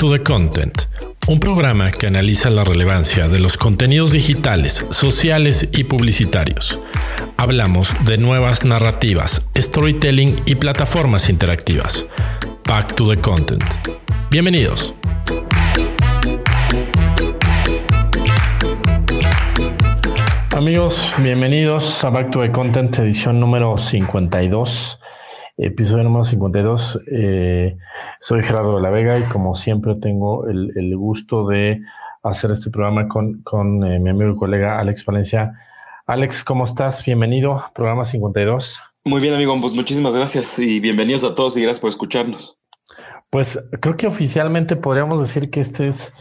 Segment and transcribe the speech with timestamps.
[0.00, 0.84] to the Content,
[1.28, 6.78] un programa que analiza la relevancia de los contenidos digitales, sociales y publicitarios.
[7.36, 12.06] Hablamos de nuevas narrativas, storytelling y plataformas interactivas.
[12.66, 13.62] Back to the Content.
[14.30, 14.94] Bienvenidos.
[20.56, 24.99] Amigos, bienvenidos a Back to the Content, edición número 52
[25.66, 27.00] episodio número 52.
[27.12, 27.76] Eh,
[28.18, 31.82] soy Gerardo de la Vega y como siempre tengo el, gusto de
[32.22, 35.52] hacer este programa con, con eh, mi amigo y colega Alex Valencia.
[36.06, 37.04] Alex, ¿cómo estás?
[37.04, 38.80] Bienvenido, programa 52.
[39.04, 42.58] Muy bien, amigo, pues muchísimas gracias y bienvenidos a todos y gracias por escucharnos.
[43.28, 46.12] Pues creo que oficialmente podríamos decir que este es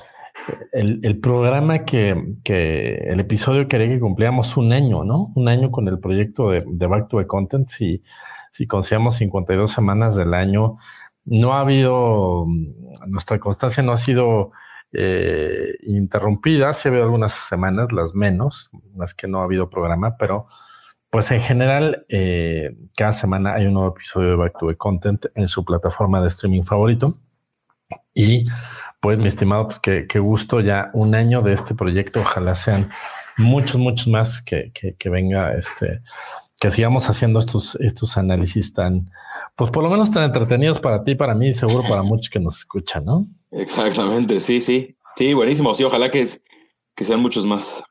[0.71, 5.31] el, el programa que, que, el episodio quería que cumpliéramos un año, ¿no?
[5.35, 8.03] Un año con el proyecto de, de Back to the Content y
[8.51, 10.77] si consideramos 52 semanas del año,
[11.25, 12.45] no ha habido,
[13.07, 14.51] nuestra constancia no ha sido
[14.91, 20.17] eh, interrumpida, sí ha habido algunas semanas, las menos, las que no ha habido programa,
[20.17, 20.47] pero
[21.09, 25.25] pues en general, eh, cada semana hay un nuevo episodio de Back to the Content
[25.33, 27.17] en su plataforma de streaming favorito.
[28.13, 28.45] Y
[28.99, 32.21] pues, mi estimado, pues qué, gusto ya un año de este proyecto.
[32.21, 32.91] Ojalá sean
[33.37, 36.03] muchos, muchos más que, que, que venga este
[36.59, 39.09] que sigamos haciendo estos, estos análisis tan,
[39.55, 42.39] pues por lo menos tan entretenidos para ti, para mí y seguro para muchos que
[42.39, 43.27] nos escuchan, ¿no?
[43.51, 44.95] Exactamente, sí, sí.
[45.15, 45.73] Sí, buenísimo.
[45.73, 46.27] Sí, ojalá que,
[46.95, 47.83] que sean muchos más.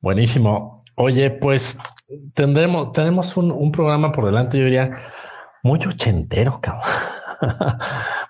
[0.00, 0.82] Buenísimo.
[0.96, 1.76] Oye, pues
[2.34, 4.98] tendremos, tenemos un, programa por delante, yo diría,
[5.62, 6.84] muy ochentero, cabrón.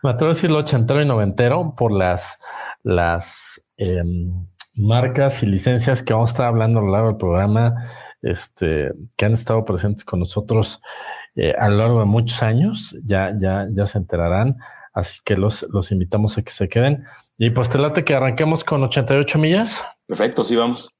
[0.03, 2.39] Me atrevo a decirlo ochentero y noventero por las,
[2.83, 7.91] las em, marcas y licencias que vamos a estar hablando a lo largo del programa
[8.25, 10.81] este, que han estado presentes con nosotros
[11.37, 14.59] eh, a lo largo de muchos años, ya, ya, ya se enterarán.
[14.93, 17.05] Así que los, los invitamos a que se queden.
[17.37, 19.83] Y pues te late que arranquemos con 88 millas.
[20.07, 20.97] Perfecto, sí vamos.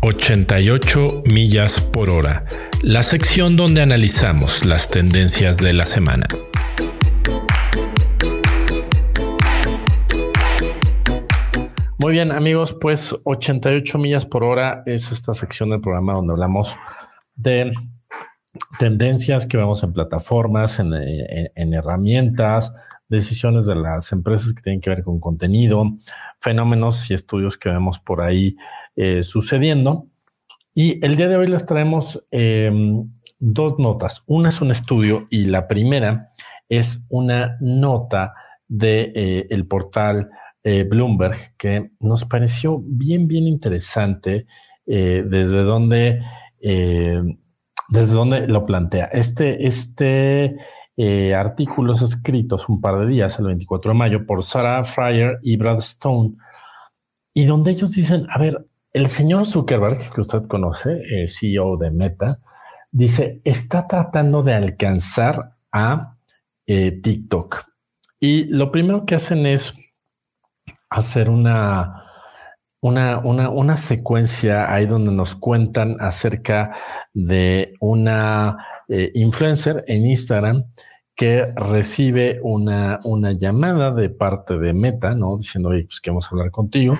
[0.00, 2.44] 88 millas por hora,
[2.82, 6.28] la sección donde analizamos las tendencias de la semana.
[12.00, 16.76] Muy bien, amigos, pues 88 millas por hora es esta sección del programa donde hablamos
[17.34, 17.72] de
[18.78, 22.72] tendencias que vemos en plataformas, en, herramientas,
[23.08, 25.98] decisiones de las empresas que tienen que ver con contenido,
[26.40, 28.56] fenómenos y estudios que vemos por ahí
[28.94, 30.06] eh, sucediendo.
[30.76, 33.10] Y el día de hoy les traemos em,
[33.40, 34.22] dos notas.
[34.26, 36.32] Una es un estudio y la primera
[36.68, 38.34] es una nota
[38.68, 40.30] del de, eh, portal
[40.70, 44.46] eh, Bloomberg, que nos pareció bien, bien interesante
[44.84, 46.20] eh, desde donde,
[46.60, 47.22] eh,
[47.88, 49.06] desde donde lo plantea.
[49.06, 50.58] Este, este
[51.34, 55.38] artículo es escrito hace un par de días, el 24 de mayo, por Sarah Fryer
[55.42, 56.34] y Brad Stone,
[57.32, 62.40] y donde ellos dicen, a ver, el señor Zuckerberg, que usted conoce, CEO de Meta,
[62.90, 66.18] dice, está tratando de alcanzar a
[66.66, 67.64] TikTok.
[68.20, 69.72] Y lo primero que hacen es
[70.90, 72.04] hacer una,
[72.80, 76.72] una, una, una, secuencia ahí donde nos cuentan acerca
[77.12, 78.56] de una
[78.88, 80.64] eh, influencer en Instagram
[81.14, 85.36] que recibe una, una llamada de parte de Meta, ¿no?
[85.36, 86.96] Diciendo, oye, pues queremos hablar contigo.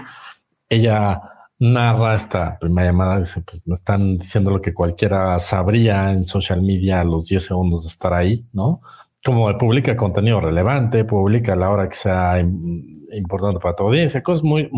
[0.69, 1.21] Ella
[1.61, 6.63] narra esta primera llamada, dice, pues me están diciendo lo que cualquiera sabría en social
[6.63, 8.81] media a los 10 segundos de estar ahí, ¿no?
[9.25, 14.71] Como publica contenido relevante, publica la hora que sea importante para tu audiencia, cosas muy,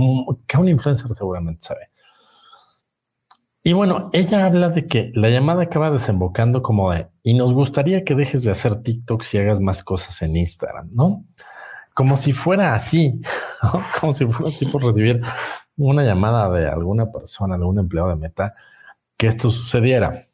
[0.46, 1.90] que un influencer seguramente sabe.
[3.62, 8.04] Y bueno, ella habla de que la llamada acaba desembocando como de, y nos gustaría
[8.04, 11.24] que dejes de hacer TikToks y hagas más cosas en Instagram, ¿no?
[11.92, 13.20] Como si fuera así,
[14.00, 15.20] como si fuera así por recibir
[15.76, 18.54] una llamada de alguna persona, algún empleado de Meta,
[19.18, 20.26] que esto sucediera.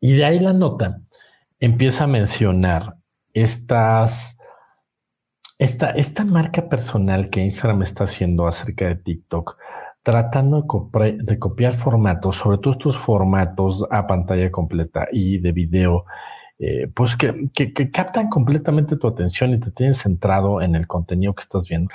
[0.00, 1.00] Y de ahí la nota
[1.64, 2.96] empieza a mencionar
[3.32, 4.38] estas
[5.58, 9.56] esta, esta marca personal que Instagram está haciendo acerca de TikTok,
[10.02, 10.66] tratando
[11.00, 16.04] de, copiar formatos, sobre todo estos formatos a pantalla completa y de video,
[16.58, 17.50] eh, pues que,
[17.90, 21.94] captan completamente tu atención y te tienen centrado en el contenido que estás viendo.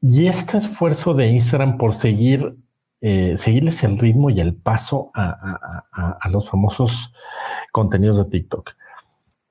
[0.00, 2.56] Y este esfuerzo de Instagram por seguir,
[3.00, 7.12] eh, seguirles el ritmo y el paso a, a, los famosos
[7.72, 8.70] contenidos de TikTok.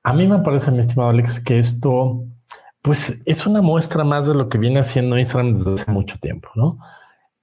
[0.04, 2.24] A mí me parece, mi estimado Alex, que esto
[2.80, 6.48] pues es una muestra más de lo que viene haciendo Instagram desde hace mucho tiempo,
[6.56, 6.78] ¿no?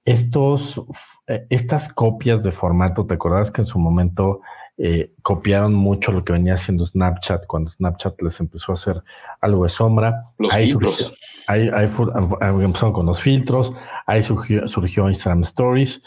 [0.04, 0.82] Estos,
[1.26, 4.40] eh, estas copias de formato, ¿te acordás que en su momento
[4.82, 9.02] eh, copiaron mucho lo que venía haciendo Snapchat cuando Snapchat les empezó a hacer
[9.42, 10.32] algo de sombra.
[10.38, 11.12] Los ahí filtros.
[11.46, 13.74] ahí, empezaron con los filtros,
[14.06, 16.02] ahí surgió, surgió Instagram Stories.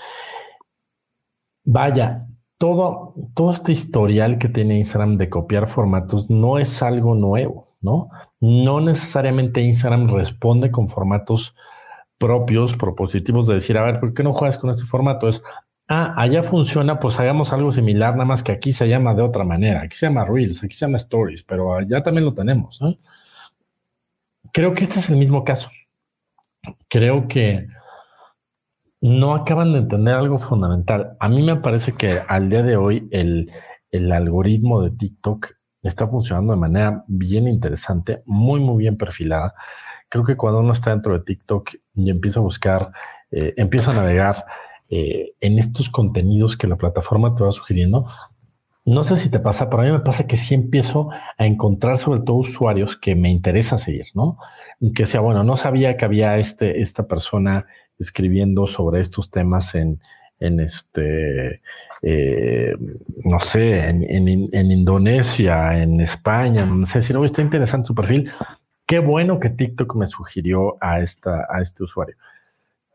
[1.64, 2.26] Vaya,
[2.64, 8.08] todo, todo este historial que tiene Instagram de copiar formatos no es algo nuevo, ¿no?
[8.40, 11.58] No necesariamente Instagram responde con formatos
[12.18, 15.28] propios, propositivos de decir, a ver, ¿por qué no juegas con este formato?
[15.28, 15.44] Es,
[15.90, 19.44] ah, allá funciona, pues hagamos algo similar, nada más que aquí se llama de otra
[19.44, 19.82] manera.
[19.82, 22.80] Aquí se llama Reels, aquí se llama Stories, pero allá también lo tenemos.
[24.54, 25.70] Creo que este es el mismo caso.
[26.88, 27.68] Creo que
[29.04, 31.18] no acaban de entender algo fundamental.
[31.20, 33.52] A mí me parece que al día de hoy el,
[33.92, 35.48] el algoritmo de TikTok
[35.82, 39.56] está funcionando de manera bien interesante, muy, muy bien perfilada.
[40.08, 42.92] Creo que cuando uno está dentro de TikTok y empieza a buscar,
[43.30, 44.46] eh, empieza a navegar
[44.90, 48.08] eh, en estos contenidos que la plataforma te va sugiriendo.
[48.86, 51.98] No sé si te pasa, pero a mí me pasa que sí empiezo a encontrar
[51.98, 54.38] sobre todo usuarios que me interesa seguir, ¿no?
[54.96, 57.66] Que sea, bueno, no sabía que había este, esta persona
[58.00, 60.00] escribiendo sobre estos temas en,
[60.40, 61.62] en este,
[62.02, 62.76] eh,
[63.26, 68.32] no sé, en, en, Indonesia, en España, no sé si no está interesante su perfil.
[68.86, 72.18] Qué bueno que TikTok me sugirió a, esta, a este usuario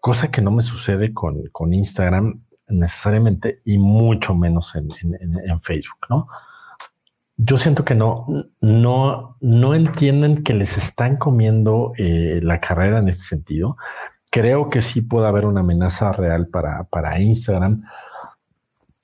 [0.00, 4.88] cosa que no me sucede con, con Instagram necesariamente y mucho menos en,
[5.20, 6.28] en, Facebook, ¿no?
[7.36, 8.26] Yo siento que no,
[8.60, 13.76] no, no entienden que les están comiendo eh, la carrera en este sentido.
[14.30, 17.82] Creo que sí puede haber una amenaza real para, para Instagram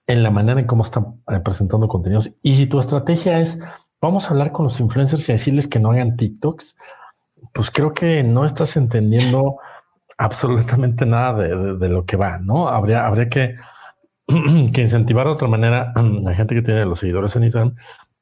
[0.06, 2.30] en la manera en cómo están eh, presentando contenidos.
[2.42, 3.58] Y si tu estrategia es,
[4.00, 6.76] vamos a hablar con los influencers y decirles que no hagan TikToks,
[7.52, 9.56] pues creo que no estás entendiendo
[10.18, 12.68] absolutamente nada de, lo que va, ¿no?
[12.68, 13.56] Habría, habría que,
[14.72, 17.74] que incentivar de otra manera a la gente que tiene los seguidores en Instagram,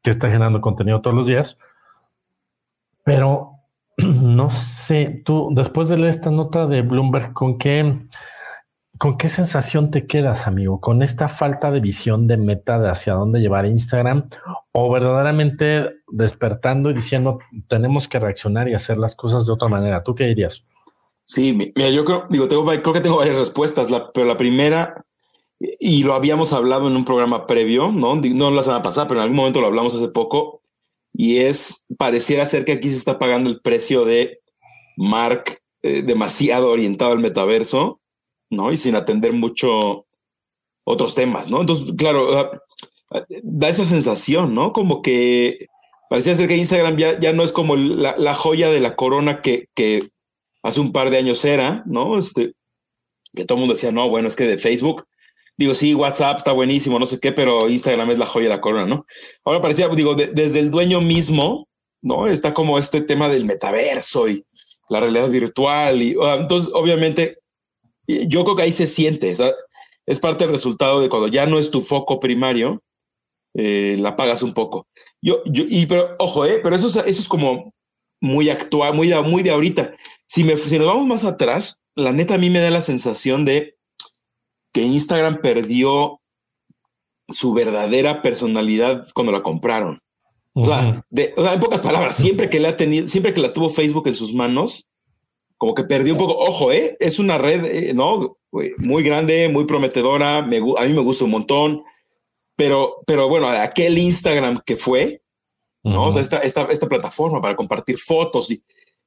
[0.03, 1.59] que está generando contenido todos los días.
[3.05, 3.52] Pero
[3.99, 7.99] no sé, tú, después de leer esta nota de Bloomberg, ¿con qué,
[8.99, 10.81] con qué sensación te quedas, amigo?
[10.81, 14.29] ¿Con esta falta de visión de meta de hacia dónde llevar Instagram?
[14.73, 20.03] ¿O verdaderamente despertando y diciendo, tenemos que reaccionar y hacer las cosas de otra manera?
[20.03, 20.65] ¿Tú qué dirías?
[21.25, 25.05] Sí, mira, yo creo, digo, tengo, creo que tengo varias respuestas, pero la primera,
[25.59, 28.17] y lo habíamos hablado en un programa previo, ¿no?
[28.17, 30.62] No la semana pasada, pero en algún momento lo hablamos hace poco,
[31.13, 34.41] y es, pareciera ser que aquí se está pagando el precio de
[34.97, 38.01] Mark eh, demasiado orientado al metaverso,
[38.51, 38.73] ¿no?
[38.73, 40.07] Y sin atender mucho
[40.85, 41.61] otros temas, ¿no?
[41.61, 42.51] Entonces, claro,
[43.43, 44.73] da esa sensación, ¿no?
[44.73, 45.67] Como que
[46.09, 49.43] parecía ser que Instagram ya, ya no es como la, la joya de la corona
[49.43, 50.11] que, que
[50.63, 52.19] hace un par de años era, ¿no?
[52.19, 52.55] Este,
[53.33, 55.07] que todo el mundo decía, no, bueno, es que de Facebook,
[55.63, 58.61] digo, sí, WhatsApp está buenísimo, no sé qué, pero Instagram es la joya de la
[58.61, 59.07] corona, ¿no?
[59.45, 61.69] Ahora parecía, digo, desde el dueño mismo,
[62.03, 62.27] ¿no?
[62.27, 64.45] Está como este tema del metaverso y
[64.89, 66.03] la realidad virtual.
[66.03, 67.39] Y entonces, obviamente,
[68.07, 69.35] yo creo que ahí se siente,
[70.07, 72.83] es parte del resultado de cuando ya no es tu foco primario,
[73.55, 74.87] eh, la pagas un poco.
[75.21, 77.73] Yo, yo, y pero ojo, eh, pero eso, eso es como
[78.21, 79.95] muy actual, muy muy de ahorita.
[80.27, 83.45] Si, me, si nos vamos más atrás, la neta a mí me da la sensación
[83.45, 83.77] de
[84.73, 86.21] que Instagram perdió
[87.29, 90.01] su verdadera personalidad cuando la compraron.
[90.55, 94.15] o, sea, en pocas palabras, siempre que la tenido, siempre que la tuvo Facebook en
[94.15, 94.87] sus manos,
[95.57, 96.37] como que perdió un poco.
[96.37, 96.97] Ojo, ¿eh?
[96.99, 98.37] es una red, eh, no,
[98.79, 100.43] muy grande, muy prometedora.
[100.43, 101.85] Me, a mí me gusta un montón,
[102.57, 105.23] pero, pero bueno, aquel Instagram que fue,
[105.85, 106.07] ¿no?
[106.07, 108.63] O sea, esta, esta, esta, plataforma para compartir fotos y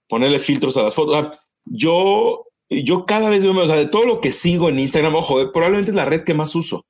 [0.08, 1.38] ponerle filtros a las fotos.
[1.66, 5.42] yo, yo cada vez veo, o sea, de todo lo que sigo en Instagram, ojo,
[5.42, 6.86] eh, probablemente es la red que más uso.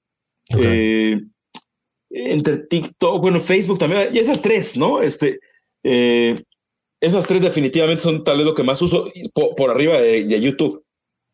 [0.58, 1.22] Eh,
[2.10, 5.02] entre TikTok, bueno, Facebook también, y esas tres, ¿no?
[5.02, 5.40] Este,
[5.84, 6.36] eh,
[7.02, 10.84] esas tres definitivamente son tal vez lo que más uso por, arriba de, YouTube,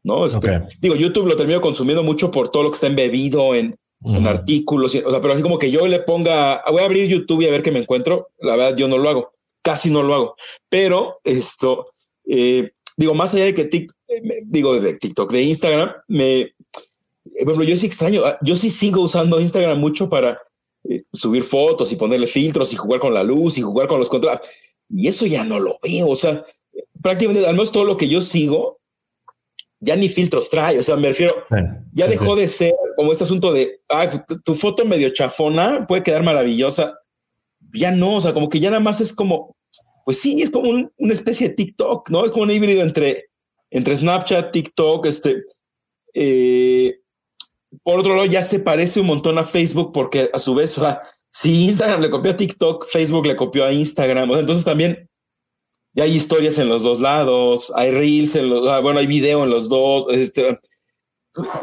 [0.03, 0.25] ¿no?
[0.25, 4.25] Este, Digo, YouTube lo termino consumiendo mucho por todo lo que está embebido en, en
[4.25, 7.47] artículos, o sea, pero así como que yo le ponga, voy a abrir YouTube y
[7.47, 10.35] a ver qué me encuentro, la verdad yo no lo hago, casi no lo hago,
[10.69, 11.91] pero esto,
[12.25, 16.53] eh, digo, más allá de que TikTok, eh, digo, de TikTok, de Instagram, me,
[17.23, 20.39] por ejemplo, yo sí extraño, ah, yo sí sigo usando Instagram mucho para
[20.87, 24.07] eh, subir fotos y ponerle filtros y jugar con la luz y jugar con los
[24.07, 24.41] controles,
[24.89, 26.45] y eso ya no lo veo, o sea,
[27.01, 28.79] prácticamente, al menos todo lo que yo sigo,
[29.79, 31.35] ya ni filtros trae, o sea, me refiero,
[31.91, 36.21] ya dejó de ser como este asunto de, ah, tu, foto medio chafona puede quedar
[36.21, 36.99] maravillosa,
[37.73, 39.55] ya no, o sea, como que ya nada más es como,
[40.05, 42.25] pues sí, es como una especie de TikTok, ¿no?
[42.25, 43.29] Es como un híbrido entre,
[43.69, 45.43] entre Snapchat, TikTok, este,
[46.13, 46.99] eh,
[47.83, 50.81] por otro lado, ya se parece un montón a Facebook porque a su vez, o
[50.81, 54.31] sea, si Instagram le copió a TikTok, Facebook le copió a Instagram.
[54.33, 55.09] entonces también
[55.93, 59.43] ya hay historias en los dos lados, hay reels, en los, ah, bueno, hay video
[59.43, 60.05] en los dos.
[60.09, 60.59] Este,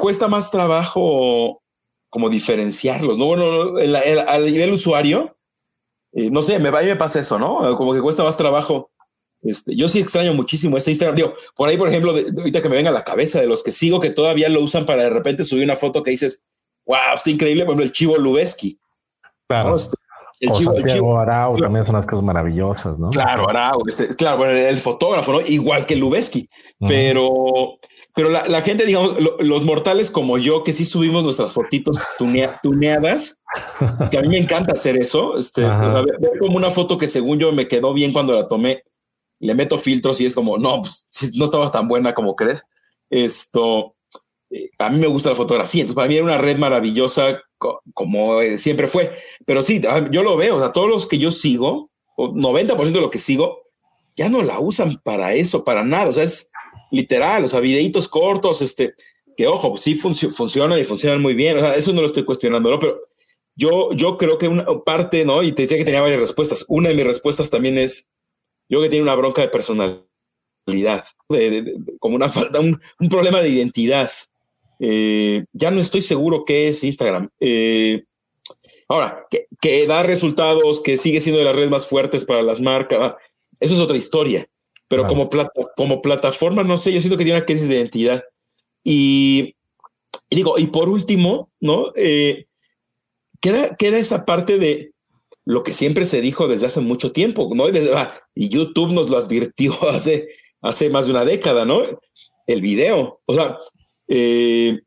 [0.00, 1.62] cuesta más trabajo
[2.10, 3.26] como diferenciarlos, ¿no?
[3.26, 3.74] Bueno,
[4.26, 5.37] al nivel usuario,
[6.12, 7.76] eh, no sé, me, a mí me pasa eso, ¿no?
[7.76, 8.90] Como que cuesta más trabajo.
[9.42, 11.16] Este, yo sí extraño muchísimo ese Instagram.
[11.16, 13.72] Digo, por ahí, por ejemplo, ahorita que me venga a la cabeza de los que
[13.72, 16.42] sigo que todavía lo usan para de repente subir una foto que dices,
[16.86, 17.64] wow, está increíble.
[17.64, 18.78] Por ejemplo, el Chivo Lubeski.
[19.46, 19.76] Claro.
[19.76, 19.96] Este,
[20.40, 23.10] el, chivo, el chivo, Arau también son unas cosas maravillosas, ¿no?
[23.10, 25.40] Claro, Arau, este, claro, bueno, el fotógrafo, ¿no?
[25.40, 26.48] Igual que Lubeski,
[26.78, 27.78] pero,
[28.18, 33.38] pero la, la, gente, digamos, los mortales como yo, que sí subimos nuestras fotitos tuneadas,
[34.10, 37.52] que a mí me encanta hacer eso, este, ver, como una foto que según yo
[37.52, 38.82] me quedó bien cuando la tomé,
[39.38, 41.06] le meto filtros y es como, no, pues,
[41.36, 42.64] no estaba tan buena como crees.
[43.08, 43.94] Esto,
[44.50, 47.40] eh, a mí me gusta la fotografía, entonces para mí era una red maravillosa
[47.94, 49.12] como eh, siempre fue,
[49.46, 53.10] pero sí, yo lo veo, o sea, todos los que yo sigo, 90% de lo
[53.10, 53.60] que sigo,
[54.16, 56.50] ya no la usan para eso, para nada, o sea, es
[56.90, 58.94] literal, o sea, videitos cortos, este,
[59.36, 62.70] que ojo, sí funcionan y funcionan muy bien, o sea, eso no lo estoy cuestionando,
[62.70, 62.78] ¿no?
[62.78, 63.08] Pero
[63.54, 65.42] yo, yo creo que una parte, ¿no?
[65.42, 68.08] Y te decía que tenía varias respuestas, una de mis respuestas también es,
[68.68, 71.04] yo que tiene una bronca de personalidad,
[71.98, 72.80] como una falta, un,
[73.10, 74.10] problema de identidad.
[74.80, 77.30] Eh, ya no estoy seguro qué es Instagram.
[77.40, 78.04] Eh,
[78.88, 79.26] ahora,
[79.60, 83.18] que, da resultados, que sigue siendo de las redes más fuertes para las marcas, ah,
[83.60, 84.48] eso es otra historia.
[84.88, 85.28] Pero como,
[85.76, 88.24] como plataforma, no sé, yo siento que tiene una crisis de identidad.
[88.82, 89.54] Y,
[90.30, 91.92] digo, y por último, ¿no?
[91.94, 92.46] Eh,
[93.40, 94.92] queda, queda esa parte de
[95.44, 97.64] lo que siempre se dijo desde hace mucho tiempo, ¿no?
[97.94, 100.28] Ah, y YouTube nos lo advirtió hace,
[100.60, 101.82] hace más de una década, ¿no?
[102.46, 103.20] El video.
[103.24, 103.58] O sea,
[104.08, 104.80] eh,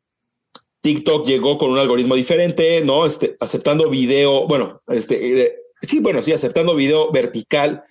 [0.82, 3.06] TikTok llegó con un algoritmo diferente, ¿no?
[3.06, 7.84] Este, aceptando video, bueno, este, eh, sí, bueno, sí, aceptando video vertical.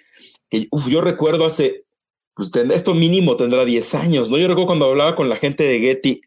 [0.49, 1.85] Que, yo recuerdo hace,
[2.49, 4.37] pues esto mínimo tendrá 10 años, ¿no?
[4.37, 6.21] Yo recuerdo cuando hablaba con la gente de Getty,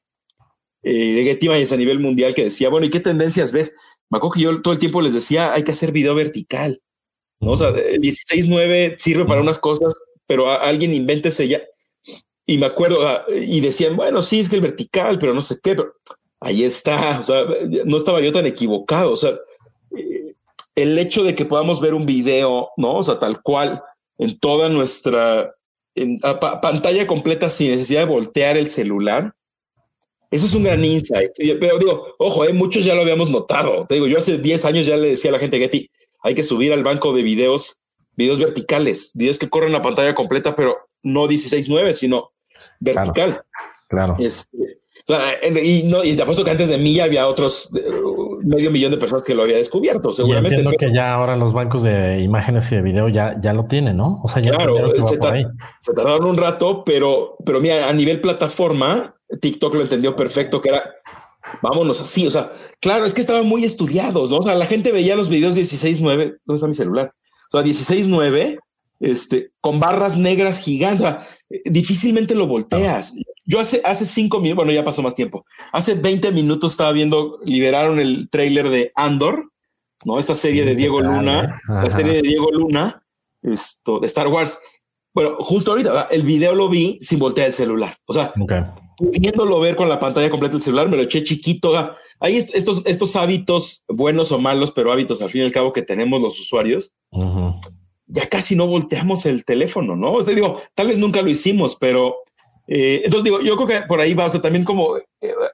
[0.84, 3.74] eh, de Getty a nivel mundial, que decía, bueno, ¿y qué tendencias ves?
[4.10, 6.80] Me acuerdo que yo todo el tiempo les decía, hay que hacer video vertical,
[7.40, 7.52] ¿no?
[7.52, 9.92] O sea, el 16.9 sirve para unas cosas,
[10.26, 11.62] pero alguien invéntese ya.
[12.46, 15.58] Y me acuerdo, ah, y decían, bueno, sí, es que el vertical, pero no sé
[15.62, 15.94] qué, pero
[16.38, 17.44] ahí está, o sea,
[17.84, 19.30] no estaba yo tan equivocado, o sea,
[19.96, 20.34] eh,
[20.74, 22.96] el hecho de que podamos ver un video, ¿no?
[22.96, 23.82] O sea, tal cual,
[24.18, 25.54] en toda nuestra
[25.94, 29.34] en, pantalla completa sin necesidad de voltear el celular,
[30.30, 31.30] eso es un gran insight.
[31.36, 33.86] Pero digo, ojo, eh, muchos ya lo habíamos notado.
[33.86, 35.88] Te digo, yo hace 10 años ya le decía a la gente, Getty,
[36.22, 37.78] hay que subir al banco de videos,
[38.16, 42.32] videos verticales, videos que corren la pantalla completa, pero no 16.9, sino
[42.80, 43.42] vertical.
[43.88, 44.16] Claro.
[44.18, 47.68] Este, y, no, y te apuesto que antes de mí había otros
[48.42, 50.56] medio millón de personas que lo había descubierto, seguramente.
[50.56, 53.98] entiendo que ya ahora los bancos de imágenes y de video ya, ya lo tienen,
[53.98, 54.20] ¿no?
[54.22, 55.18] O sea, ya claro, se,
[55.94, 60.82] tardaron un rato, pero, pero mira, a nivel plataforma, TikTok lo entendió perfecto, que era
[61.60, 62.26] vámonos así.
[62.26, 64.38] O sea, claro, es que estaban muy estudiados, ¿no?
[64.38, 67.12] O sea, la gente veía los videos 16.9, ¿dónde está mi celular?
[67.52, 68.58] O sea, 16.9
[69.00, 71.14] este, con barras negras gigantes.
[71.64, 73.14] difícilmente lo volteas.
[73.46, 75.44] Yo hace, hace cinco minutos, bueno, ya pasó más tiempo.
[75.72, 79.50] Hace 20 minutos estaba viendo, liberaron el trailer de Andor,
[80.04, 80.18] ¿no?
[80.18, 83.02] Esta serie de Diego Luna, la serie de Diego Luna,
[83.42, 84.58] esto, de Star Wars.
[85.12, 87.98] Bueno, justo ahorita el video lo vi sin voltear el celular.
[88.06, 88.32] O sea,
[88.96, 91.72] pudiéndolo ver con la pantalla completa del celular, me lo eché chiquito.
[92.20, 95.82] Hay estos, estos hábitos, buenos o malos, pero hábitos al fin y al cabo que
[95.82, 96.92] tenemos los usuarios
[98.06, 100.12] ya casi no volteamos el teléfono, ¿no?
[100.12, 102.16] O digo, tal vez nunca lo hicimos, pero
[102.66, 105.04] eh, entonces digo, yo creo que por ahí va, o también como eh,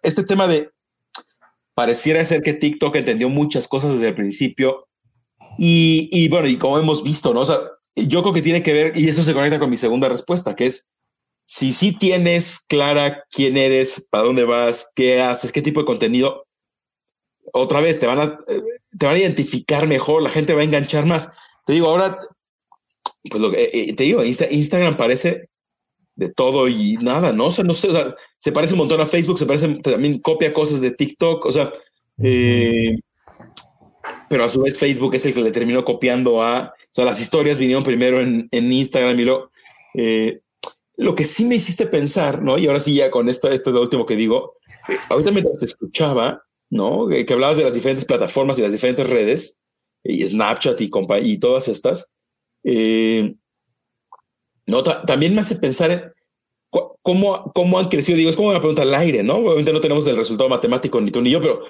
[0.02, 0.70] este tema de
[1.74, 4.86] pareciera ser que TikTok entendió muchas cosas desde el principio
[5.58, 7.40] y, y, bueno, y como hemos visto, ¿no?
[7.40, 7.58] O sea,
[7.96, 10.66] yo creo que tiene que ver, y eso se conecta con mi segunda respuesta, que
[10.66, 10.88] es,
[11.44, 16.46] si sí tienes clara quién eres, para dónde vas, qué haces, qué tipo de contenido,
[17.52, 18.62] otra vez te van a, eh,
[18.96, 21.32] te van a identificar mejor, la gente va a enganchar más.
[21.66, 22.18] Te digo, ahora
[23.28, 25.48] pues lo que eh, te digo, Instagram parece
[26.14, 27.46] de todo y nada, ¿no?
[27.46, 27.88] O sea, no sé,
[28.38, 31.72] se parece un montón a Facebook, se parece, también copia cosas de TikTok, o sea,
[32.22, 32.96] eh,
[34.28, 37.20] pero a su vez Facebook es el que le terminó copiando a, o sea, las
[37.20, 39.50] historias vinieron primero en, en Instagram y luego,
[41.00, 42.58] lo que sí me hiciste pensar, ¿no?
[42.58, 44.56] Y ahora sí ya con esto, esto es lo último que digo,
[45.08, 47.08] ahorita mientras te escuchaba, ¿no?
[47.08, 49.58] Que, hablabas de las diferentes plataformas y las diferentes redes,
[50.04, 50.90] y Snapchat y,
[51.22, 52.10] y todas estas,
[52.64, 53.34] eh,
[54.70, 56.14] no, también me hace pensar
[57.02, 58.16] cómo, cómo han crecido.
[58.16, 59.36] Digo, es como una pregunta al aire, ¿no?
[59.36, 61.62] Obviamente no tenemos el resultado matemático ni tú ni yo, pero,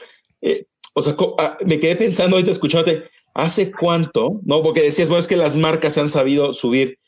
[0.42, 3.04] eh, o sea, ah, me quedé pensando ahorita escuchándote,
[3.34, 4.40] ¿hace cuánto?
[4.44, 6.98] No, porque decías, bueno, es que las marcas han sabido subir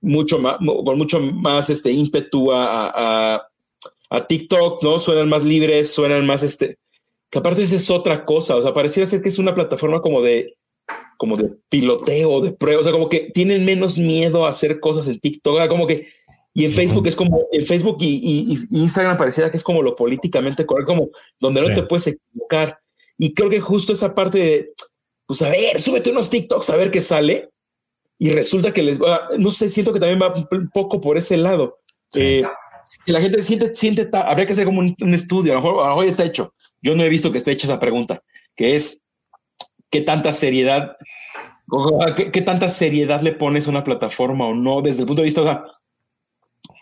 [0.00, 3.36] mucho más, con mucho más este ímpetu a,
[4.10, 4.98] a, TikTok, ¿no?
[4.98, 6.78] Suenan más libres, suenan más este,
[7.30, 10.20] que aparte esa es otra cosa, o sea, pareciera ser que es una plataforma como
[10.20, 10.56] de,
[11.20, 15.06] como de piloteo, de prueba, o sea, como que tienen menos miedo a hacer cosas
[15.06, 16.08] en TikTok, como que,
[16.54, 20.64] y en Facebook es como, en Facebook y, Instagram pareciera que es como lo políticamente
[20.64, 22.78] correcto, como donde no te puedes equivocar.
[23.18, 24.72] Y creo que justo esa parte de,
[25.26, 27.50] pues a ver, súbete unos TikToks a ver qué sale.
[28.18, 31.36] Y resulta que les va, no sé, siento que también va un poco por ese
[31.36, 31.80] lado.
[32.14, 32.44] Eh,
[33.04, 35.88] si la gente siente, siente, habría que hacer como un, estudio, a lo, mejor, a
[35.90, 36.54] lo mejor está hecho.
[36.80, 38.22] Yo no he visto que esté hecha esa pregunta,
[38.56, 38.99] que es,
[39.90, 40.96] ¿qué tanta seriedad,
[42.16, 45.64] qué, tanta seriedad le pones a una plataforma o no desde el punto de vista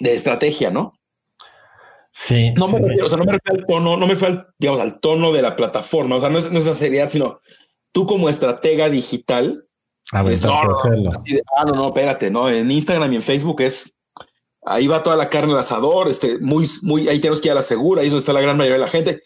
[0.00, 0.92] de estrategia, ¿no?
[2.12, 2.52] Sí.
[2.52, 4.80] No me refiero, o sea, no me refiero al tono, no me refiero al, digamos,
[4.80, 7.40] al tono de la plataforma, o sea, no es, no esa seriedad, sino
[7.92, 9.64] tú como estratega digital.
[10.12, 10.72] A ver, no, no,
[11.56, 13.94] ah, no, no, espérate, no, en Instagram y en Facebook es
[14.68, 17.56] ahí va toda la carne al asador, este, muy, muy, ahí tenemos que ir a
[17.56, 19.22] la segura, ahí es donde está la gran mayoría de la gente.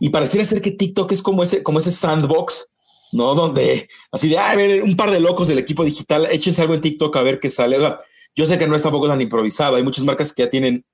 [0.00, 2.70] Y pareciera ser que TikTok es como ese, como ese sandbox,
[3.12, 3.34] ¿no?
[3.34, 6.80] Donde así de, a ver, un par de locos del equipo digital, échense algo en
[6.80, 7.78] TikTok a ver qué sale.
[8.34, 10.84] yo sé que no es tampoco tan improvisado, hay muchas marcas que ya tienen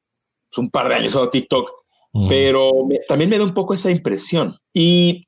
[0.48, 1.70] pues, un par de años en TikTok,
[2.28, 2.72] pero
[3.08, 4.54] también me da un poco esa impresión.
[4.72, 5.26] Y,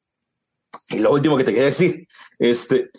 [0.90, 2.06] y lo último que te quería decir,
[2.38, 2.90] este,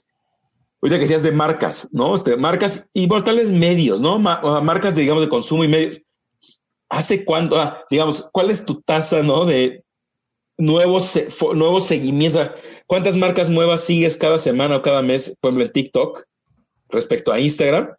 [0.81, 2.15] ahorita que decías de marcas, ¿no?
[2.15, 4.19] Este, marcas y bueno, medios, ¿no?
[4.19, 6.01] marcas, de, digamos, de consumo y medios.
[6.89, 9.45] ¿Hace cuánto, ah, digamos, cuál es tu tasa, ¿no?
[9.45, 9.83] De
[10.57, 11.19] nuevos,
[11.53, 12.51] nuevos seguimientos.
[12.85, 16.23] ¿Cuántas marcas nuevas sigues cada semana o cada mes, por ejemplo, en TikTok
[16.89, 17.89] respecto a Instagram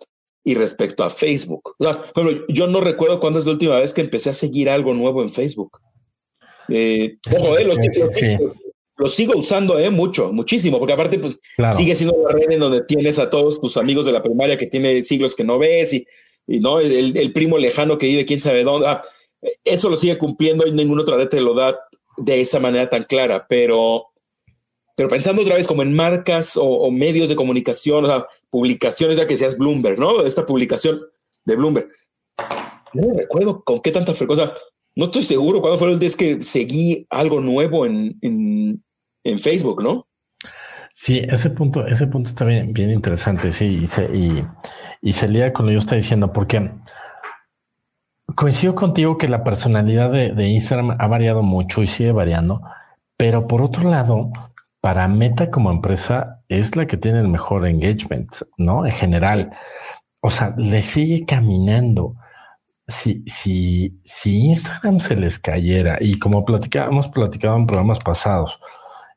[0.44, 1.74] y respecto a Facebook?
[2.14, 5.22] bueno, yo no recuerdo cuándo es la última vez que empecé a seguir algo nuevo
[5.22, 5.78] en Facebook.
[6.68, 7.78] Eh, ojo, eh, los,
[8.96, 11.38] los, sigo usando eh, mucho, muchísimo, porque aparte, pues
[11.76, 14.66] sigue siendo la red en donde tienes a todos tus amigos de la primaria que
[14.66, 16.06] tiene siglos que no ves y,
[16.46, 18.86] y no el, el, primo lejano que vive quién sabe dónde.
[18.86, 19.02] Ah,
[19.64, 21.78] eso lo sigue cumpliendo y ninguna otra red te lo da
[22.18, 24.06] de esa manera tan clara, pero,
[24.96, 29.26] pero pensando otra vez como en marcas o, medios de comunicación, o sea, publicaciones, ya
[29.26, 30.22] que seas Bloomberg, ¿no?
[30.22, 31.00] Esta publicación
[31.44, 31.88] de Bloomberg.
[32.94, 34.52] No recuerdo con qué tanta frecuencia.
[34.96, 38.82] No estoy seguro cuándo fue el día que seguí algo nuevo en, en,
[39.24, 40.08] en, Facebook, ¿no?
[40.92, 44.42] Sí, ese punto, ese punto está bien, bien interesante, sí, y se, y,
[45.00, 46.72] y se lía con lo que yo estoy diciendo, porque
[48.38, 52.62] coincido contigo que la personalidad de, Instagram ha variado mucho y sigue variando,
[53.16, 54.30] pero por otro lado,
[54.80, 58.86] para Meta como empresa es la que tiene el mejor engagement, ¿no?
[58.86, 59.50] En general.
[60.20, 62.14] O sea, le sigue caminando.
[62.86, 68.60] Si, si, si Instagram se les cayera, y como hemos platicado en programas pasados,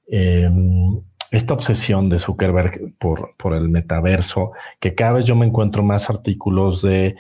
[0.08, 5.84] em, esta obsesión de Zuckerberg por, por el metaverso, que cada vez yo me encuentro
[5.84, 7.16] más artículos de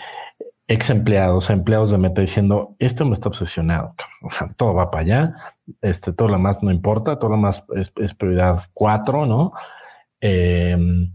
[0.71, 5.03] ex empleados, empleados de Meta diciendo, esto me está obsesionado, o sea, todo va para
[5.03, 5.36] allá,
[5.81, 9.51] este, todo lo más no importa, todo lo más es, prioridad cuatro, ¿no?
[10.21, 11.13] Em,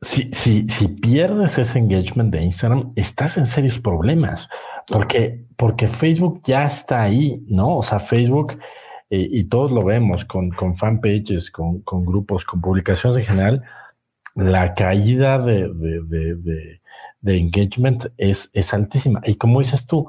[0.00, 4.48] si, si, si, pierdes ese engagement de Instagram, estás en serios problemas,
[4.86, 7.78] porque, porque Facebook ya está ahí, ¿no?
[7.78, 8.58] O sea, Facebook,
[9.10, 13.64] eh, y todos lo vemos con, con fanpages, con, con, grupos, con publicaciones en general,
[14.36, 16.80] la caída de, de de
[17.24, 19.20] engagement es, es altísima.
[19.24, 20.08] Y como dices tú,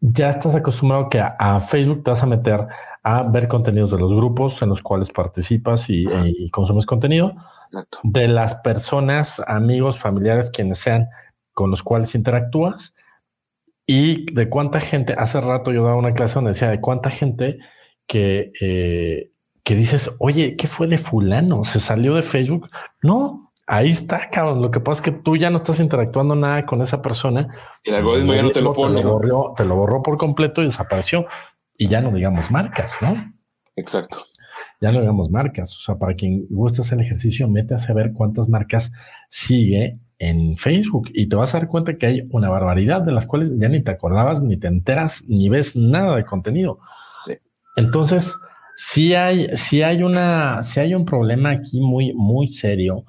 [0.00, 2.66] ya estás acostumbrado que a, Facebook te vas a meter
[3.02, 6.06] a ver contenidos de los grupos en los cuales participas y,
[6.50, 7.34] consumes contenido,
[8.02, 11.08] de las personas, amigos, familiares, quienes sean
[11.52, 12.94] con los cuales interactúas
[13.86, 17.58] y de cuánta gente, hace rato yo daba una clase donde decía de cuánta gente
[18.06, 19.30] que, eh,
[19.62, 21.64] que dices, oye, ¿qué fue de fulano?
[21.64, 22.68] ¿Se salió de Facebook?
[23.02, 24.62] No, Ahí está, cabrón.
[24.62, 27.48] Lo que pasa es que tú ya no estás interactuando nada con esa persona.
[27.82, 29.00] El algoritmo ya no te lo pone.
[29.00, 31.26] Te lo, borró, te lo borró por completo y desapareció.
[31.76, 33.34] Y ya no digamos marcas, ¿no?
[33.74, 34.22] Exacto.
[34.80, 35.76] Ya no digamos marcas.
[35.76, 38.92] O sea, para quien gusta hacer el ejercicio, métase a ver cuántas marcas
[39.28, 43.26] sigue en Facebook y te vas a dar cuenta que hay una barbaridad de las
[43.26, 46.78] cuales ya ni te acordabas, ni te enteras, ni ves nada de contenido.
[47.74, 48.32] Entonces,
[48.76, 53.04] sí hay, sí hay una, sí hay un problema aquí muy, muy serio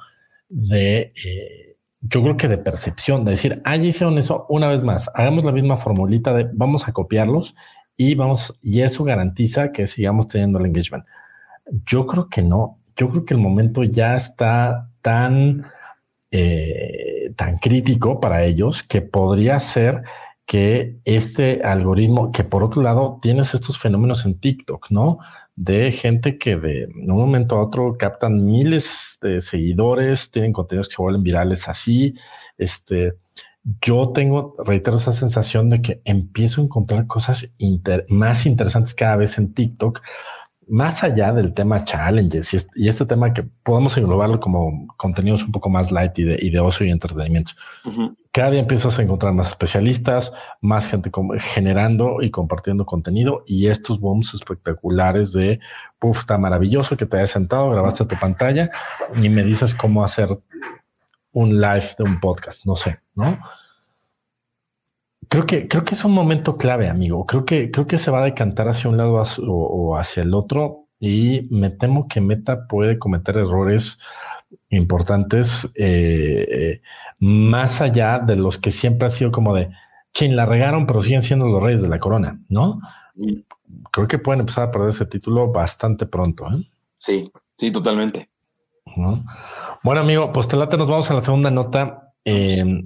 [0.50, 4.84] de, eh, yo creo que de percepción, de decir, ah, ya hicieron eso una vez
[4.84, 7.56] más, hagamos la misma formulita de vamos a copiarlos
[7.96, 11.06] y vamos, y eso garantiza que sigamos teniendo el engagement.
[11.86, 15.66] Yo creo que no, yo creo que el momento ya está tan,
[16.32, 20.04] eh, tan crítico para ellos que podría ser
[20.46, 25.20] que este algoritmo, que por otro lado tienes estos fenómenos en TikTok, ¿no?
[25.58, 31.02] De gente que de un momento a otro captan miles de seguidores, tienen contenidos que
[31.02, 32.14] vuelven virales así.
[32.60, 33.16] Este,
[33.82, 37.50] yo tengo, reitero, esa sensación de que empiezo a encontrar cosas
[38.08, 40.02] más interesantes cada vez en TikTok
[40.70, 45.70] más allá del tema challenges y este, tema que podemos englobarlo como contenidos un poco
[45.70, 47.54] más light y de, y de ocio y entretenimiento.
[48.38, 54.00] Cada día empiezas a encontrar más especialistas, más gente generando y compartiendo contenido y estos
[54.00, 55.60] booms espectaculares de,
[55.98, 58.70] puff, está maravilloso que te hayas sentado, grabaste tu pantalla
[59.16, 60.30] y me dices cómo hacer
[61.32, 63.40] un live de un podcast, no sé, ¿no?
[65.28, 67.26] Creo que, creo que es un momento clave, amigo.
[67.26, 70.86] Creo que, creo que se va a decantar hacia un lado o, hacia el otro
[71.00, 73.98] y me temo que Meta puede cometer errores
[74.70, 76.82] importantes eh,
[77.20, 79.70] más allá de los que siempre ha sido como de
[80.14, 82.80] quien la regaron, pero siguen siendo los reyes de la corona, ¿no?
[83.92, 86.48] Creo que pueden empezar a perder ese título bastante pronto.
[86.52, 86.70] ¿eh?
[86.98, 88.30] Sí, sí, totalmente.
[89.84, 92.14] Bueno, amigo, pues te late, nos vamos a la segunda nota.
[92.26, 92.84] Eh,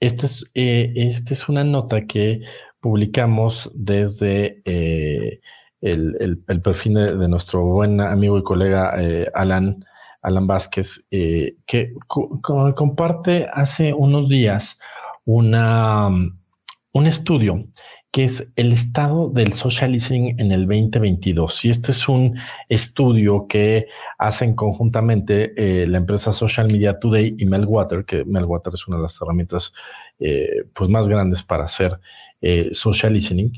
[0.00, 2.42] esta es, eh, este es una nota que
[2.80, 5.40] publicamos desde eh,
[5.80, 9.84] el, perfil de, nuestro buen amigo y colega eh, Alan,
[10.26, 14.78] Alan Vázquez, que comparte hace unos días
[15.24, 17.66] una, un estudio
[18.16, 21.66] que es el estado del social listening en el 2022.
[21.66, 27.44] Y este es un estudio que hacen conjuntamente eh, la empresa Social Media Today y
[27.44, 29.74] Melwater, que Melwater es una de las herramientas
[30.18, 32.00] eh, pues más grandes para hacer
[32.40, 33.52] eh, social listening.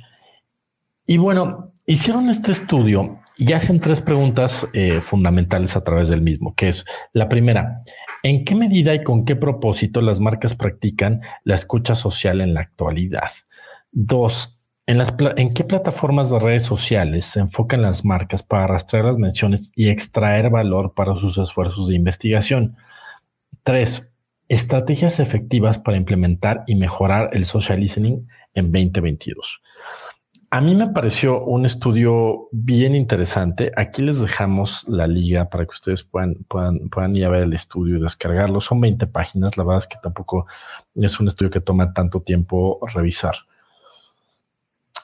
[1.06, 4.66] Y bueno, hicieron este estudio y hacen tres preguntas
[5.02, 7.82] fundamentales a través del mismo, que es la primera,
[8.22, 12.60] ¿en qué medida y con qué propósito las marcas practican la escucha social en la
[12.60, 13.30] actualidad?
[13.92, 19.04] Dos, ¿en, las ¿en qué plataformas de redes sociales se enfocan las marcas para rastrear
[19.04, 22.76] las menciones y extraer valor para sus esfuerzos de investigación?
[23.62, 24.10] Tres,
[24.48, 29.62] estrategias efectivas para implementar y mejorar el social listening en 2022.
[30.50, 33.70] A mí me pareció un estudio bien interesante.
[33.76, 37.52] Aquí les dejamos la liga para que ustedes puedan, puedan, puedan ir a ver el
[37.52, 38.62] estudio y descargarlo.
[38.62, 39.58] Son 20 páginas.
[39.58, 40.46] La verdad es que tampoco
[40.94, 43.34] es un estudio que toma tanto tiempo revisar.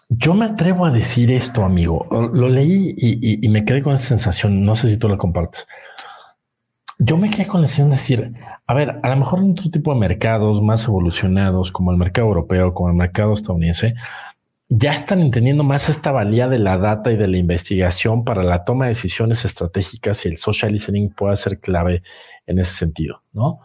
[0.08, 2.06] Yo me atrevo a decir esto, amigo.
[2.10, 4.64] Lo leí y, me quedé con esa sensación.
[4.64, 5.66] No sé si tú la compartes.
[6.98, 8.32] Yo me quedé con la sensación de decir,
[8.66, 12.28] a ver, a lo mejor en otro tipo de mercados más evolucionados, como el mercado
[12.28, 13.94] europeo, como el mercado estadounidense,
[14.68, 18.64] ya están entendiendo más esta valía de la data y de la investigación para la
[18.64, 22.02] toma de decisiones estratégicas y el social listening puede ser clave
[22.46, 23.60] en ese sentido, ¿no?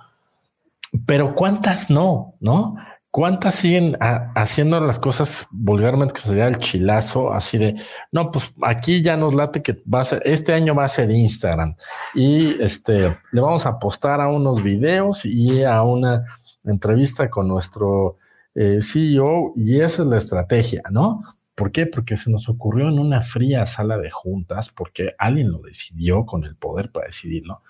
[1.06, 2.76] Pero cuántas no, ¿no?
[3.12, 3.98] ¿Cuántas siguen
[4.36, 7.34] haciendo las cosas vulgarmente que sería el chilazo?
[7.34, 7.76] Así de,
[8.12, 11.10] no, pues aquí ya nos late que va a ser, este año va a ser
[11.10, 11.76] Instagram
[12.14, 16.24] y este, le vamos a apostar a unos videos y a una
[16.64, 18.18] entrevista con nuestro
[18.62, 21.24] eh, CEO y esa es la estrategia, ¿no?
[21.56, 21.86] ¿Por qué?
[21.86, 26.44] Porque se nos ocurrió en una fría sala de juntas, porque alguien lo decidió con
[26.44, 27.64] el poder para decidirlo.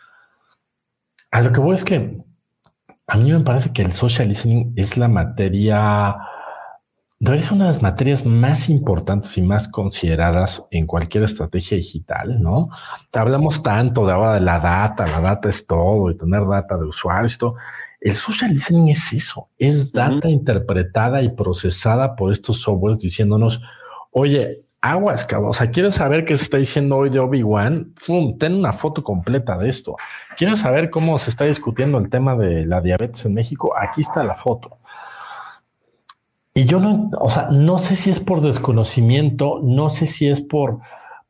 [1.30, 2.17] A lo que voy es que
[3.06, 6.15] a mí me parece que el social listening es la materia,
[7.19, 12.69] es una de las materias más importantes y más consideradas en cualquier estrategia digital, ¿no?
[13.13, 16.86] Hablamos tanto de ahora de la data, la data es todo y tener data de
[16.86, 17.56] usuarios y todo.
[18.01, 23.62] El social listening es eso, es data interpretada y procesada por estos softwares diciéndonos,
[24.12, 25.49] oye, aguas, cabrón.
[25.49, 27.93] O sea, ¿quieres saber qué se está diciendo hoy de Obi-Wan?
[28.39, 29.97] Ten una foto completa de esto.
[30.38, 33.73] ¿Quieres saber cómo se está discutiendo el tema de la diabetes en México?
[33.77, 34.77] Aquí está la foto.
[36.53, 40.41] Y yo no, o sea, no sé si es por desconocimiento, no sé si es
[40.41, 40.79] por,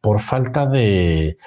[0.01, 1.37] por falta de,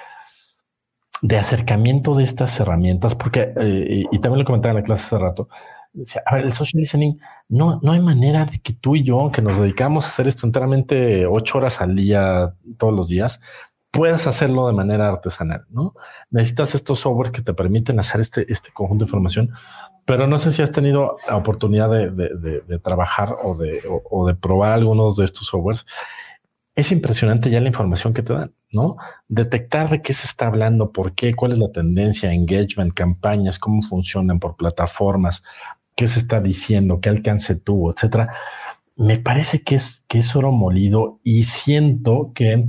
[1.23, 5.17] de acercamiento de estas herramientas, porque, eh, y, también lo comentaba en la clase hace
[5.17, 5.47] rato,
[6.25, 9.41] a ver, el social listening, no, no hay manera de que tú y yo, que
[9.41, 13.39] nos dedicamos a hacer esto enteramente ocho horas al día, todos los días,
[13.89, 15.93] puedas hacerlo de manera artesanal, ¿no?
[16.29, 19.51] Necesitas estos softwares que te permiten hacer este, este conjunto de información,
[20.03, 24.73] pero no sé si has tenido la oportunidad de, trabajar o de, o de probar
[24.73, 25.85] algunos de estos softwares.
[26.75, 28.97] Es impresionante ya la información que te dan, ¿no?
[29.27, 33.83] Detectar de qué se está hablando, por qué, cuál es la tendencia, engagement, campañas, cómo
[33.83, 35.43] funcionan por plataformas,
[35.95, 38.33] qué se está diciendo, qué alcance tuvo, etcétera.
[38.95, 42.67] Me parece que es, que es oro molido y siento que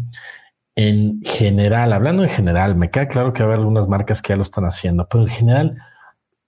[0.76, 4.30] en general, hablando en general, me queda claro que va a haber algunas marcas que
[4.30, 5.78] ya lo están haciendo, pero en general,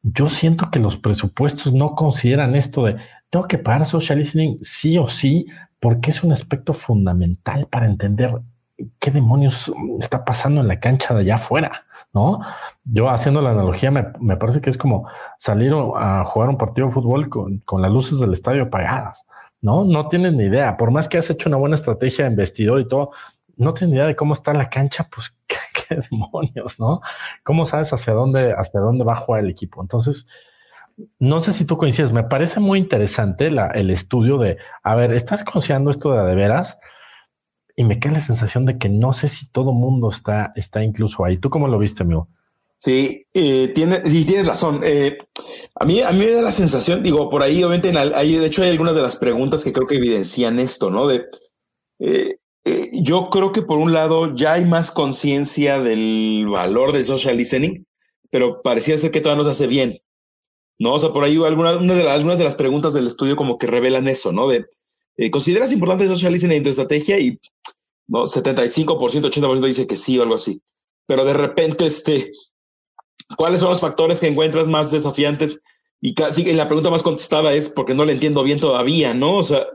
[0.02, 2.96] yo siento que los presupuestos no consideran esto de
[3.30, 5.46] tengo que pagar social listening sí o sí,
[5.80, 8.34] porque es un aspecto fundamental para entender
[8.98, 11.86] qué demonios está pasando en la cancha de allá afuera.
[12.16, 12.40] ¿no?
[12.84, 15.06] Yo haciendo la analogía, me, parece que es como
[15.38, 19.26] salir a jugar un partido de fútbol con, las luces del estadio apagadas,
[19.60, 19.84] ¿no?
[19.84, 22.88] No tienes ni idea, por más que has hecho una buena estrategia en vestidor y
[22.88, 23.10] todo,
[23.56, 27.02] no tienes ni idea de cómo está la cancha, pues qué, demonios, ¿no?
[27.44, 29.82] ¿Cómo sabes hacia dónde, hacia dónde va a jugar el equipo?
[29.82, 30.26] Entonces,
[31.18, 35.44] no sé si tú coincides, me parece muy interesante el estudio de, a ver, ¿estás
[35.44, 36.78] considerando esto de, de veras?
[37.76, 41.24] y me queda la sensación de que no sé si todo mundo está, está incluso
[41.24, 41.36] ahí.
[41.36, 42.28] ¿Tú cómo lo viste, amigo?
[42.78, 44.80] Sí, eh, tiene, sí, tienes razón.
[44.82, 45.18] Eh,
[45.74, 48.62] a mí, a mí me da la sensación, digo, por ahí, obviamente, hay, de hecho,
[48.62, 51.06] hay algunas de las preguntas que creo que evidencian esto, ¿no?
[51.06, 51.26] De,
[51.98, 52.38] eh,
[52.94, 57.84] yo creo que por un lado ya hay más conciencia del valor del social listening,
[58.30, 59.98] pero parecía ser que todavía no se hace bien,
[60.78, 60.94] ¿no?
[60.94, 64.08] O sea, por ahí algunas, de las, de las preguntas del estudio como que revelan
[64.08, 64.48] eso, ¿no?
[64.48, 64.66] De,
[65.30, 67.18] ¿consideras importante el social listening en tu estrategia?
[67.18, 67.38] Y
[68.08, 68.24] ¿no?
[68.24, 70.62] 75%, 80% dice que sí o algo así.
[71.06, 72.32] Pero de repente, este,
[73.36, 75.62] ¿cuáles son los factores que encuentras más desafiantes?
[76.00, 79.36] Y casi la pregunta más contestada es porque no le entiendo bien todavía, ¿no?
[79.36, 79.66] O sea,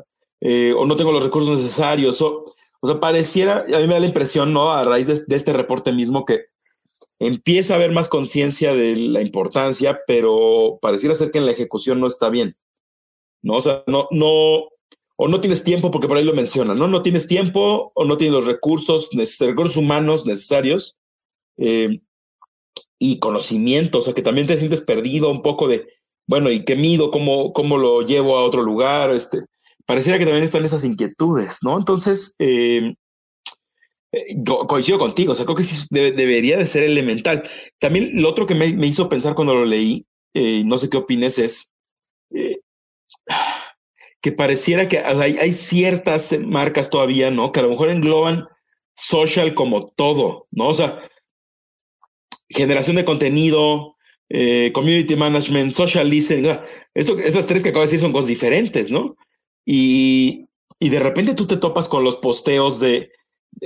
[0.41, 2.45] eh, o no tengo los recursos necesarios, o,
[2.79, 4.71] o sea, pareciera, a mí me da la impresión, ¿no?
[4.71, 6.45] A raíz de, este reporte mismo que
[7.21, 11.99] empieza a haber más conciencia de la importancia, pero pareciera ser que en la ejecución
[11.99, 12.57] no está bien,
[13.43, 13.57] ¿no?
[13.57, 14.69] O sea, no, no,
[15.17, 16.87] o no tienes tiempo, porque por ahí lo menciona, ¿no?
[16.87, 20.97] No tienes tiempo o no tienes los recursos, recursos humanos necesarios
[21.57, 21.99] eh,
[22.97, 25.83] y conocimiento, o sea, que también te sientes perdido un poco de,
[26.25, 27.11] bueno, ¿y qué mido?
[27.11, 29.11] ¿Cómo, cómo lo llevo a otro lugar?
[29.11, 29.41] Este,
[29.85, 31.77] pareciera que también están esas inquietudes, ¿no?
[31.77, 32.95] Entonces, eh,
[34.11, 34.35] eh,
[34.67, 37.43] coincido contigo, o sea, creo que sí debería de ser elemental.
[37.79, 41.37] También lo otro que me, me hizo pensar cuando lo leí, no sé qué opines,
[41.39, 41.71] es
[44.21, 47.51] que pareciera que hay, ciertas marcas todavía, ¿no?
[47.51, 48.47] Que a lo mejor engloban
[48.95, 50.67] social como todo, ¿no?
[50.67, 51.01] O sea,
[52.47, 53.95] generación de contenido,
[54.29, 56.59] eh, community management, social listening,
[56.93, 59.17] esto, esas tres que acabo de decir son cosas diferentes, ¿no?
[59.65, 60.45] Y,
[60.79, 63.11] y de repente tú te topas con los posteos de,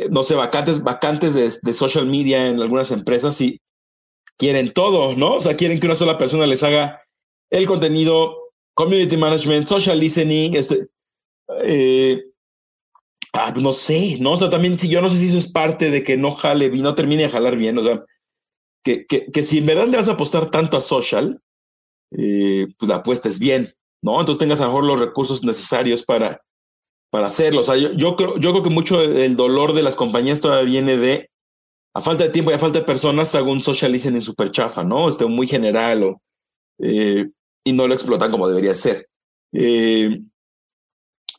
[0.09, 3.61] no sé, vacantes, vacantes de, de, social media en algunas empresas y
[4.37, 5.35] quieren todo, ¿no?
[5.35, 7.01] O sea, quieren que una sola persona les haga
[7.49, 8.35] el contenido,
[8.73, 10.87] community management, social listening, este,
[11.61, 12.25] eh,
[13.33, 14.33] ah, pues no sé, ¿no?
[14.33, 16.69] O sea, también si yo no sé si eso es parte de que no jale
[16.69, 18.03] no termine de jalar bien, o sea,
[18.83, 21.41] que, que, que si en verdad le vas a apostar tanto a social,
[22.11, 24.19] eh, pues la apuesta es bien, ¿no?
[24.19, 26.41] Entonces tengas a lo mejor los recursos necesarios para,
[27.09, 27.61] para hacerlo.
[27.61, 30.65] O sea, yo, yo, creo, yo creo que mucho el dolor de las compañías todavía
[30.65, 31.29] viene de,
[31.93, 34.83] a falta de tiempo y a falta de personas, hago un social listening súper chafa,
[34.83, 35.07] ¿no?
[35.07, 36.21] Este, muy general o...
[36.79, 37.29] Eh,
[37.63, 39.07] y no lo explotan como debería ser.
[39.53, 40.21] Eh,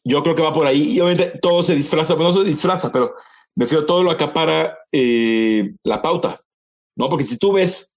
[0.03, 2.91] yo creo que va por ahí y obviamente todo se disfraza, bueno, no se disfraza,
[2.91, 3.15] pero
[3.55, 6.41] me fío todo lo acapara eh, la pauta,
[6.97, 7.11] ¿no?
[7.11, 7.93] Porque si tú ves,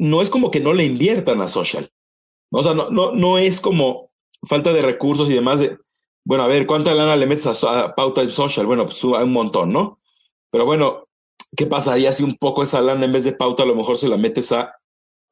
[0.00, 1.90] no es como que no le inviertan a social,
[2.52, 2.60] ¿no?
[2.60, 4.10] O sea, no, no, no es como
[4.46, 5.78] falta de recursos y demás de,
[6.30, 8.64] bueno, a ver, ¿cuánta lana le metes a, pauta en social?
[8.64, 9.98] Bueno, pues hay un montón, ¿no?
[10.52, 11.08] Pero bueno,
[11.56, 14.06] ¿qué pasaría si un poco esa lana en vez de pauta a lo mejor se
[14.06, 14.76] la metes a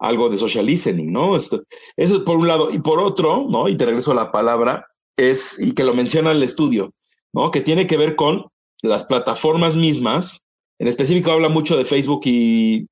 [0.01, 1.37] algo de social listening, ¿no?
[1.37, 1.63] Esto,
[1.97, 2.73] eso es por un lado.
[2.73, 3.69] Y por otro, ¿no?
[3.69, 6.93] Y te regreso a la palabra, es, y que lo menciona el estudio,
[7.33, 7.53] ¿no?
[7.53, 8.49] Que tiene que ver con
[8.83, 10.41] las plataformas mismas.
[10.81, 12.89] En específico habla mucho de Facebook y,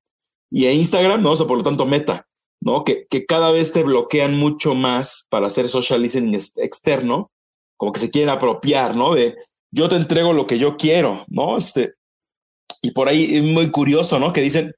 [0.53, 1.33] y Instagram, ¿no?
[1.33, 2.29] O sea, por lo tanto, Meta,
[2.61, 2.85] ¿no?
[2.85, 7.33] Que, que cada vez te bloquean mucho más para hacer social listening externo,
[7.77, 9.15] como que se quieren apropiar, ¿no?
[9.15, 9.37] De
[9.71, 11.57] yo te entrego lo que yo quiero, ¿no?
[11.57, 11.95] Este,
[12.83, 14.33] y por ahí es muy curioso, ¿no?
[14.33, 14.75] Que dicen,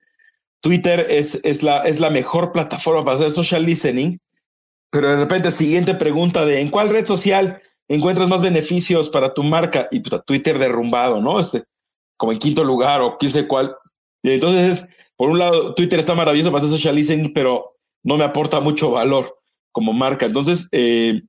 [0.60, 4.18] Twitter es, es, la, es la mejor plataforma para hacer social listening,
[4.90, 9.42] pero de repente siguiente pregunta de ¿en cuál red social encuentras más beneficios para tu
[9.42, 9.88] marca?
[9.90, 11.38] Y Twitter derrumbado, ¿no?
[11.38, 11.64] Este,
[12.16, 13.76] como en quinto lugar o quién sé cuál.
[14.22, 18.60] Entonces, por un lado, Twitter está maravilloso para hacer social listening, pero no me aporta
[18.60, 19.38] mucho valor
[19.72, 20.26] como marca.
[20.26, 21.22] Entonces, eh,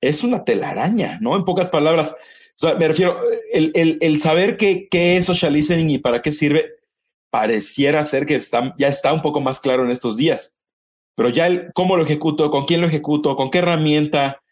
[0.00, 1.36] es una telaraña, ¿no?
[1.36, 2.14] En pocas palabras,
[2.62, 3.18] o sea, me refiero,
[3.52, 6.74] el, el, el saber qué, qué es social listening y para qué sirve,
[7.30, 10.54] pareciera ser que está, ya está un poco más claro en estos días.
[11.14, 14.42] Pero ya el cómo lo ejecuto, con quién lo ejecuto, con qué herramienta,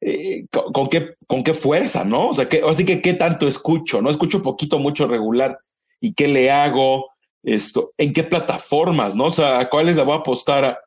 [0.00, 2.28] eh, con, qué, con qué fuerza, ¿no?
[2.28, 4.10] O sea, que, así que qué tanto escucho, ¿no?
[4.10, 5.58] Escucho poquito, mucho regular.
[6.00, 7.10] ¿Y qué le hago?
[7.42, 9.26] Esto, ¿En qué plataformas, no?
[9.26, 10.78] O sea, ¿a cuáles le voy a apostar?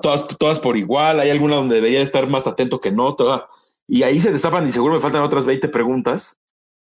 [0.00, 1.20] Todas, todas por igual.
[1.20, 3.16] Hay alguna donde debería estar más atento que no.
[3.86, 6.38] Y ahí se destapan y seguro me faltan otras 20 preguntas,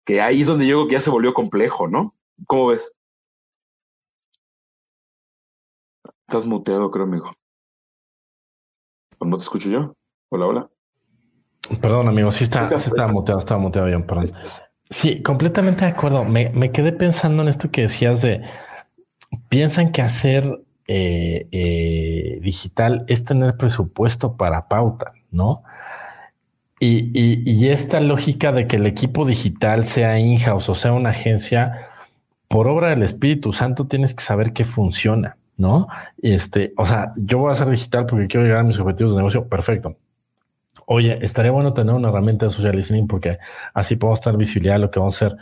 [0.04, 2.12] que ahí es donde yo creo que ya se volvió complejo, ¿no?
[2.46, 2.94] ¿Cómo ves?
[6.26, 7.32] Estás muteado, creo, amigo.
[9.18, 9.94] ¿O no te escucho yo?
[10.30, 10.70] Hola, hola.
[11.80, 14.26] Perdón, amigo, sí está, sí está muteado, estaba muteado bien, perdón.
[14.88, 16.24] Sí, completamente de acuerdo.
[16.24, 18.42] Me, me, quedé pensando en esto que decías de
[19.48, 25.62] piensan que hacer eh, eh, digital es tener presupuesto para pauta, ¿no?
[26.80, 31.86] Y, esta lógica de que el equipo digital sea in-house o sea una agencia,
[32.48, 35.86] por obra del Espíritu Santo tienes que saber que funciona, ¿no?
[36.20, 39.18] Este, o sea, yo voy a hacer digital porque quiero llegar a mis objetivos de
[39.18, 39.96] negocio, perfecto.
[40.86, 43.38] Oye, estaría bueno tener una herramienta de social listening porque
[43.74, 45.38] así podemos estar visibilidad de lo que vamos a hacer.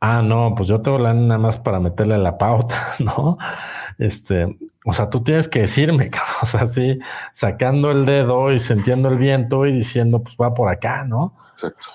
[0.00, 3.38] Ah, no, pues yo tengo la nada más para meterle la pauta, ¿no?
[3.98, 6.10] Este, o sea, tú tienes que decirme,
[6.42, 6.98] o sea, así
[7.32, 11.34] sacando el dedo y sintiendo el viento y diciendo, pues va por acá, ¿no?
[11.54, 11.88] Exacto.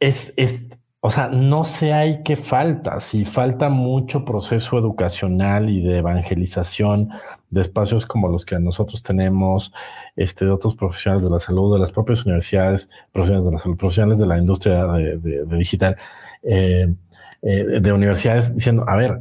[0.00, 0.66] Es, es,
[1.06, 7.10] o sea, no sé hay qué falta, si falta mucho proceso educacional y de evangelización
[7.48, 9.72] de espacios como los que nosotros tenemos,
[10.16, 13.76] este, de otros profesionales de la salud, de las propias universidades, profesionales de la salud,
[13.76, 15.96] profesionales de la industria de, digital,
[16.42, 16.94] eh,
[17.42, 19.20] eh, de universidades, diciendo, a ver,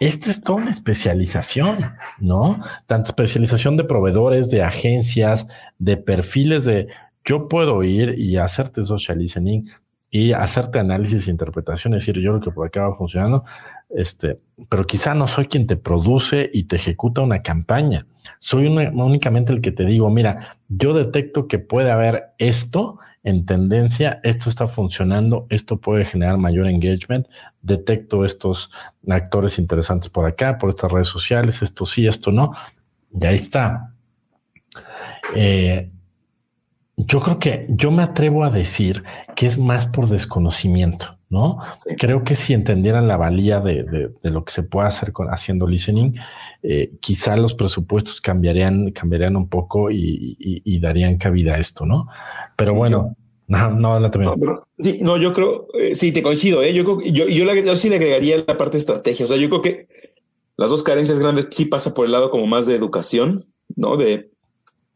[0.00, 2.62] esta es toda una especialización, ¿no?
[2.86, 5.46] Tanto especialización de proveedores, de agencias,
[5.78, 6.88] de perfiles de
[7.24, 9.68] yo puedo ir y hacerte social listening,
[10.10, 13.44] y hacerte análisis e interpretación, es decir, yo lo que por acá va funcionando,
[13.90, 14.36] este,
[14.68, 18.06] pero quizá no soy quien te produce y te ejecuta una campaña.
[18.38, 24.20] Soy únicamente el que te digo, mira, yo detecto que puede haber esto en tendencia,
[24.22, 27.26] esto está funcionando, esto puede generar mayor engagement,
[27.60, 28.70] detecto estos
[29.08, 32.52] actores interesantes por acá, por estas redes sociales, esto sí, esto no,
[33.12, 33.92] y ahí está.
[35.34, 35.90] Eh,
[36.96, 39.02] yo creo que yo me atrevo a decir
[39.34, 41.58] que es más por desconocimiento, ¿no?
[41.98, 46.14] Creo que si entendieran la valía de, lo que se puede hacer con, haciendo listening,
[46.62, 52.08] eh, quizá los presupuestos cambiarían, cambiarían un poco y, darían cabida a esto, ¿no?
[52.56, 53.16] Pero bueno,
[53.48, 56.74] no, no, no, no Sí, no, yo creo, eh, sí, te coincido, ¿eh?
[56.74, 59.48] Yo, creo, yo, yo, yo sí le agregaría la parte de estrategia, o sea, yo
[59.48, 59.88] creo que
[60.56, 63.46] las dos carencias grandes sí pasa por el lado como más de educación,
[63.76, 63.96] ¿no?
[63.96, 64.30] De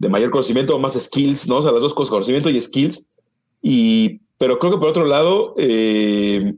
[0.01, 1.57] de mayor conocimiento más skills, ¿no?
[1.57, 3.07] O sea, las dos cosas, conocimiento y skills.
[3.63, 6.55] Y, pero creo que por otro lado, eh,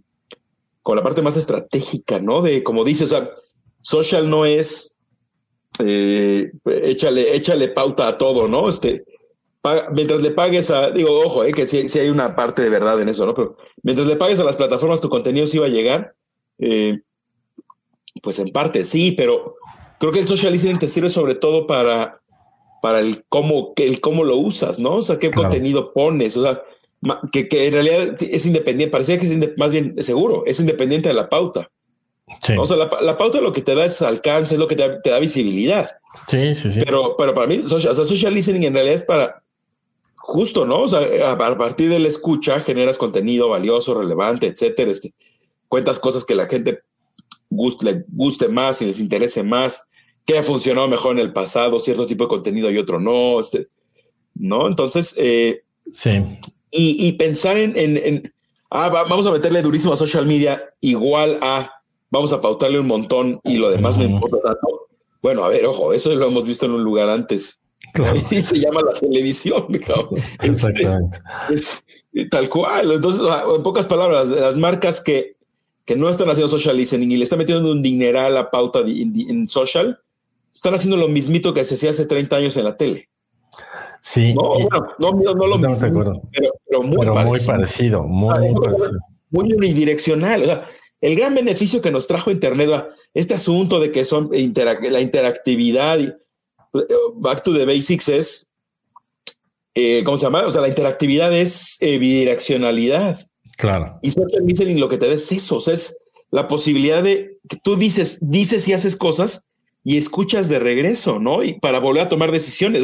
[0.83, 2.40] con la parte más estratégica, ¿no?
[2.40, 3.29] De, como dices, o sea,
[3.81, 4.97] social no es,
[5.81, 8.68] eh, échale, échale pauta a todo, ¿no?
[8.68, 9.05] Este,
[9.97, 13.01] mientras le pagues a, digo, ojo, eh, que sí, sí, hay una parte de verdad
[13.03, 13.35] en eso, ¿no?
[13.35, 16.14] Pero mientras le pagues a las plataformas, tu contenido sí va a llegar.
[16.61, 17.01] Eh,
[18.23, 19.57] pues en parte sí, pero
[19.99, 22.21] creo que el social listening te sirve sobre todo para
[22.81, 24.97] para el cómo, el cómo lo usas, ¿no?
[24.97, 26.62] O sea, qué contenido pones, o sea,
[27.33, 31.15] que, que, en realidad es independiente, parecía que es más bien seguro, es independiente de
[31.15, 31.71] la pauta.
[32.41, 32.55] Sí.
[32.59, 35.19] O sea, la, pauta lo que te da es alcance, es lo que te, da
[35.19, 35.91] visibilidad.
[36.29, 36.81] Sí, sí, sí.
[36.85, 39.43] Pero, pero para mí, social, o sea, social listening en realidad es para
[40.17, 40.83] justo, ¿no?
[40.83, 44.91] O sea, a, partir de la escucha generas contenido valioso, relevante, etcétera.
[44.91, 45.12] Este,
[45.69, 46.83] cuentas cosas que la gente
[47.51, 49.88] guste, le guste más y les interese más
[50.25, 53.69] que ha funcionado mejor en el pasado, cierto tipo de contenido y otro no, este,
[54.35, 54.69] ¿no?
[54.69, 56.23] Entonces, eh, sí.
[56.74, 58.32] Y, pensar en, en,
[58.70, 61.70] ah, vamos a meterle durísimo a social media igual a,
[62.11, 64.88] vamos a pautarle un montón y lo demás no importa tanto.
[65.20, 67.61] Bueno, a ver, ojo, eso lo hemos visto en un lugar antes.
[68.30, 71.18] Y se llama la televisión, este, Exactamente.
[71.50, 71.85] es,
[72.30, 72.92] tal cual.
[72.92, 73.22] Entonces,
[73.54, 75.37] en pocas palabras, las marcas que,
[75.85, 78.80] que no están haciendo social listening y le están metiendo un dineral a la pauta
[78.80, 80.00] en social,
[80.52, 83.08] están haciendo lo mismito que se hacía hace 30 años en la tele.
[84.03, 84.35] Sí.
[84.35, 86.21] No, no, no, lo mismo,
[86.69, 87.07] pero, muy,
[87.47, 88.03] parecido.
[88.03, 88.99] muy parecido.
[89.31, 90.43] Muy, unidireccional.
[90.43, 90.67] O sea,
[91.01, 92.69] el gran beneficio que nos trajo Internet,
[93.15, 96.12] este asunto de que son la interactividad, y,
[97.15, 98.49] back to the basics es,
[99.75, 100.47] eh, ¿cómo se llama?
[100.47, 103.21] O sea, la interactividad es eh, bidireccionalidad.
[103.57, 104.01] Claro.
[104.03, 105.97] Y social listening lo que te da es eso, o sea, es
[106.31, 109.45] la posibilidad de que tú dices, dices y haces cosas
[109.85, 111.43] y escuchas de regreso, ¿no?
[111.45, 112.83] Y para volver a tomar decisiones.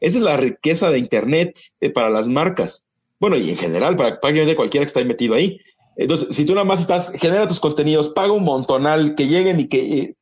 [0.00, 2.86] Esa es la riqueza de Internet eh, para las marcas.
[3.20, 5.60] Bueno, y en general, para prácticamente cualquiera que está metido ahí.
[5.96, 9.68] Entonces, si tú nada más estás, genera tus contenidos, paga un montonal que lleguen y
[9.68, 9.98] que.
[9.98, 10.16] Eh,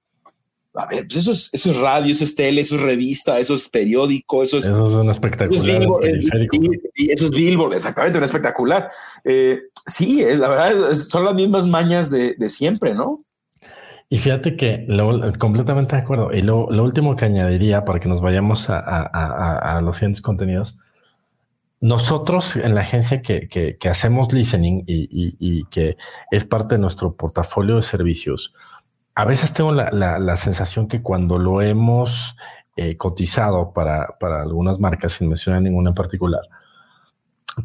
[0.74, 3.54] a ver, pues eso es, eso es radio, eso es tele, eso es revista, eso
[3.54, 4.64] es periódico, eso es.
[4.64, 5.82] Eso es un espectacular.
[6.94, 8.90] y, eso es Billboard, exactamente, un espectacular.
[9.24, 13.24] Eh, sí, la verdad, son las mismas mañas de, de siempre, ¿no?
[14.12, 16.34] Y fíjate que lo, completamente de acuerdo.
[16.34, 20.76] Y lo, último que añadiría para que nos vayamos a, los siguientes contenidos,
[21.80, 25.96] nosotros en la agencia que, hacemos listening y, que
[26.30, 28.52] es parte de nuestro portafolio de servicios,
[29.14, 32.36] a veces tengo la, sensación que cuando lo hemos
[32.76, 36.42] eh, cotizado para, para algunas marcas, sin mencionar ninguna en particular,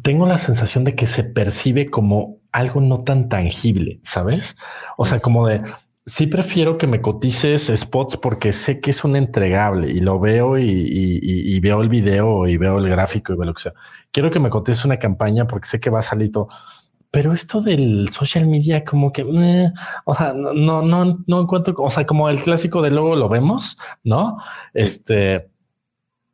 [0.00, 4.56] tengo la sensación de que se percibe como algo no tan tangible, ¿sabes?
[4.96, 5.60] O sea, como de,
[6.08, 10.58] sí prefiero que me cotices spots porque sé que es un entregable y lo veo
[10.58, 13.74] y, veo el video y veo el gráfico y veo lo que sea.
[14.10, 16.48] Quiero que me cotices una campaña porque sé que va a salir todo.
[17.10, 19.72] Pero esto del social media, como que, eh,
[20.04, 23.78] o sea, no, no, no encuentro, o sea, como el clásico de luego lo vemos,
[24.04, 24.38] ¿no?
[24.74, 25.48] Este,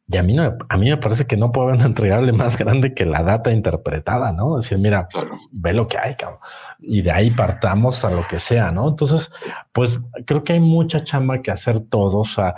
[0.07, 2.59] y a mí, no, a mí me parece que no puede haber un entregable más
[2.59, 4.57] grande que la data interpretada, ¿no?
[4.57, 5.09] Decir, mira,
[5.51, 6.41] ve lo que hay, cabrón.
[6.81, 8.89] Y de ahí partamos a lo que sea, ¿no?
[8.89, 9.31] Entonces,
[9.73, 12.39] pues creo que hay mucha chamba que hacer todos.
[12.39, 12.55] a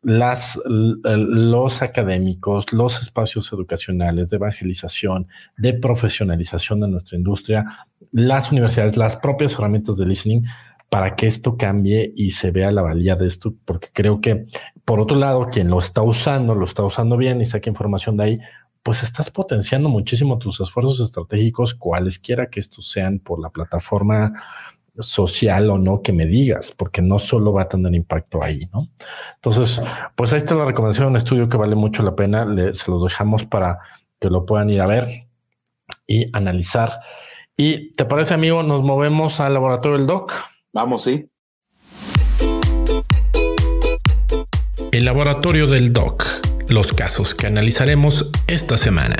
[0.00, 5.26] las, los académicos, los espacios educacionales de evangelización,
[5.56, 7.66] de profesionalización de nuestra industria,
[8.12, 10.44] las universidades, las propias herramientas de listening
[10.88, 14.46] para que esto cambie y se vea la valía de esto, porque creo que,
[14.88, 18.24] por otro lado, quien lo está usando, lo está usando bien y saca información de
[18.24, 18.38] ahí,
[18.82, 24.32] pues estás potenciando muchísimo tus esfuerzos estratégicos, cualesquiera que estos sean por la plataforma
[24.98, 28.88] social o no que me digas, porque no solo va a tener impacto ahí, ¿no?
[29.34, 29.82] Entonces,
[30.16, 33.04] pues ahí está la recomendación de un estudio que vale mucho la pena, se los
[33.04, 33.80] dejamos para
[34.18, 35.26] que lo puedan ir a ver
[36.06, 37.00] y analizar.
[37.58, 38.62] ¿Y te parece, amigo?
[38.62, 40.32] Nos movemos al laboratorio del DOC.
[40.72, 41.28] Vamos, sí.
[44.90, 46.24] El laboratorio del DOC.
[46.70, 49.16] Los casos que analizaremos esta semana.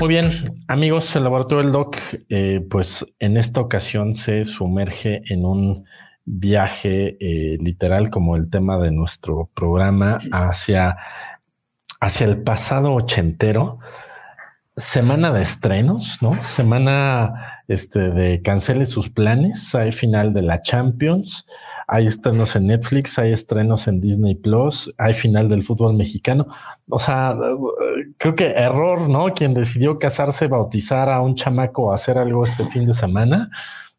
[0.00, 1.96] Muy bien, amigos, el laboratorio del DOC,
[2.30, 5.84] eh, pues en esta ocasión se sumerge en un
[6.24, 10.96] viaje eh, literal como el tema de nuestro programa hacia,
[12.00, 13.78] hacia el pasado ochentero
[14.80, 16.32] semana de estrenos, ¿no?
[16.42, 19.74] Semana este, de cancele sus planes.
[19.74, 21.46] Hay final de la Champions,
[21.92, 26.46] hay estrenos en Netflix, hay estrenos en Disney Plus, hay final del fútbol mexicano.
[26.88, 27.36] O sea,
[28.16, 29.34] creo que error, ¿no?
[29.34, 33.50] Quien decidió casarse, bautizar a un chamaco hacer algo este fin de semana,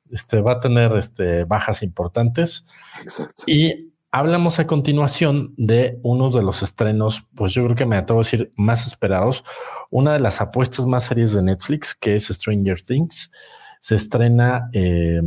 [0.09, 2.65] este va a tener este, bajas importantes.
[3.03, 3.43] Exacto.
[3.45, 8.19] Y Hablamos a continuación de uno de los estrenos, pues yo creo que me atrevo
[8.19, 9.45] a decir más esperados,
[9.89, 13.31] una de las apuestas más serias de Netflix, que es Stranger Things.
[13.81, 15.19] Se estrena eh,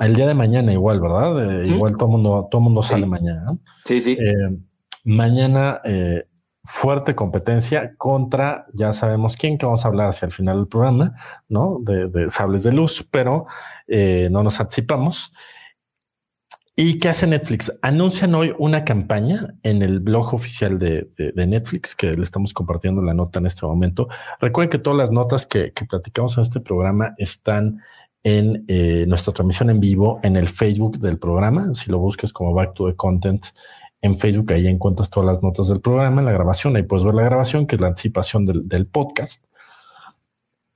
[0.00, 1.62] el día de mañana igual, ¿verdad?
[1.62, 3.56] Eh, igual todo mundo, todo mundo sale mañana.
[3.84, 4.18] Sí, sí.
[4.20, 4.58] Eh,
[5.02, 5.80] mañana
[6.64, 11.14] fuerte competencia contra, ya sabemos quién, que vamos a hablar hacia el final del programa,
[11.48, 11.78] ¿no?
[11.80, 13.46] De, de sables de luz, pero
[13.88, 15.32] no nos anticipamos.
[16.74, 17.70] ¿Y qué hace Netflix?
[17.82, 23.12] Anuncian hoy una campaña en el blog oficial de, Netflix, que le estamos compartiendo la
[23.12, 24.08] nota en este momento.
[24.40, 27.82] Recuerden que todas las notas que, platicamos en este programa están
[28.24, 31.74] en eh, nuestra transmisión en vivo en el Facebook del programa.
[31.74, 33.46] Si lo buscas como Back to the Content
[34.00, 37.22] en Facebook, ahí encuentras todas las notas del programa, la grabación, ahí puedes ver la
[37.22, 39.44] grabación, que es la anticipación del, podcast.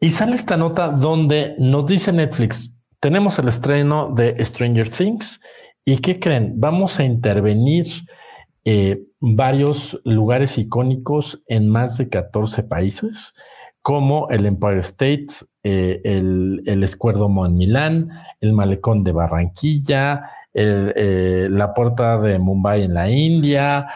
[0.01, 5.41] Y sale esta nota donde nos dice Netflix, tenemos el estreno de Stranger Things
[5.89, 6.55] ¿Y qué creen?
[6.57, 7.87] Vamos a intervenir
[8.65, 13.35] eh, varios lugares icónicos en más de 14 países,
[13.83, 15.29] como el Empire State,
[15.69, 18.11] eh, el, el Escuerdo en Milán,
[18.41, 23.89] el Malecón de Barranquilla, eh, la Puerta de Mumbai en la India,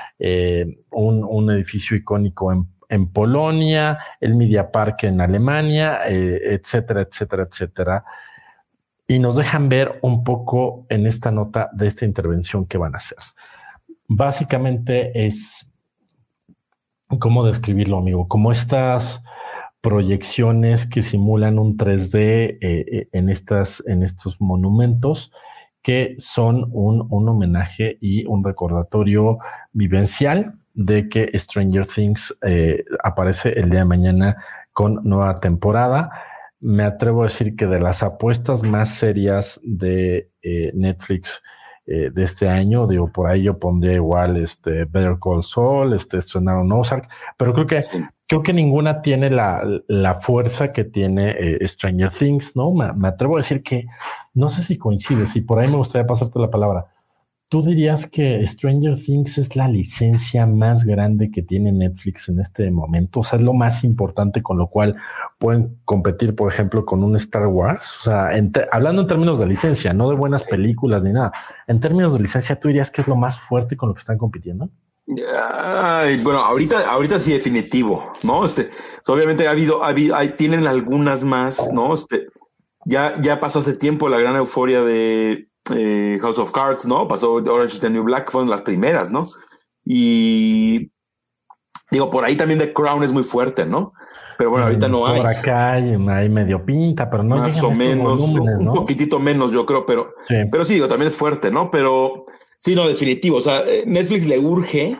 [0.90, 8.04] un, un, edificio icónico en, en, Polonia, el Media Park en Alemania, etcétera, etcétera, etcétera
[9.06, 12.96] y nos dejan ver un poco en esta nota de esta intervención que van a
[12.98, 13.18] hacer.
[14.08, 15.68] Básicamente es,
[17.20, 18.26] ¿cómo describirlo, amigo?
[18.26, 19.22] Como estas
[19.80, 25.32] proyecciones que simulan un 3D eh, eh, en, estas, en estos monumentos
[25.82, 29.38] que son un, un, homenaje y un recordatorio
[29.72, 34.36] vivencial de que Stranger Things eh, aparece el día de mañana
[34.72, 36.10] con nueva temporada.
[36.60, 40.30] Me atrevo a decir que de las apuestas más serias de
[40.74, 41.42] Netflix
[41.86, 46.70] de este año, digo, por ahí yo pondría igual este Better Call Saul, este estrenaron
[46.70, 47.08] Ozark,
[47.38, 47.82] pero creo que
[48.30, 52.72] creo que ninguna tiene la, la fuerza que tiene eh, Stranger Things, ¿no?
[52.72, 53.86] Me, me, atrevo a decir que
[54.34, 56.86] no sé si coincide, si por ahí me gustaría pasarte la palabra.
[57.48, 62.70] ¿Tú dirías que Stranger Things es la licencia más grande que tiene Netflix en este
[62.70, 63.18] momento?
[63.18, 64.94] O sea, es lo más importante con lo cual
[65.36, 67.96] pueden competir, por ejemplo, con un Star Wars.
[68.02, 68.30] O sea,
[68.70, 71.32] hablando en términos de licencia, no de buenas películas ni nada.
[71.66, 74.18] En términos de licencia, ¿tú dirías que es lo más fuerte con lo que están
[74.18, 74.70] compitiendo?
[76.22, 78.44] Bueno, ahorita, ahorita sí definitivo, ¿no?
[78.44, 78.70] Este,
[79.06, 81.94] obviamente ha habido, ha habido hay, tienen algunas más, ¿no?
[81.94, 82.28] Este,
[82.84, 87.08] ya, ya pasó hace tiempo la gran euforia de eh, House of Cards, ¿no?
[87.08, 89.28] Pasó Orange is the New Black, fueron las primeras, ¿no?
[89.84, 90.90] Y
[91.90, 93.92] Digo, por ahí también The Crown es muy fuerte, ¿no?
[94.38, 95.20] Pero bueno, ahorita no hay.
[95.20, 99.84] Por acá hay, medio pinta, pero no Más o menos, un poquitito menos, yo creo,
[99.84, 100.36] pero sí.
[100.50, 101.70] pero sí, digo, también es fuerte, ¿no?
[101.70, 102.26] Pero
[102.60, 103.38] sí, no, definitivo.
[103.38, 104.98] O sea, eh, Netflix le urge,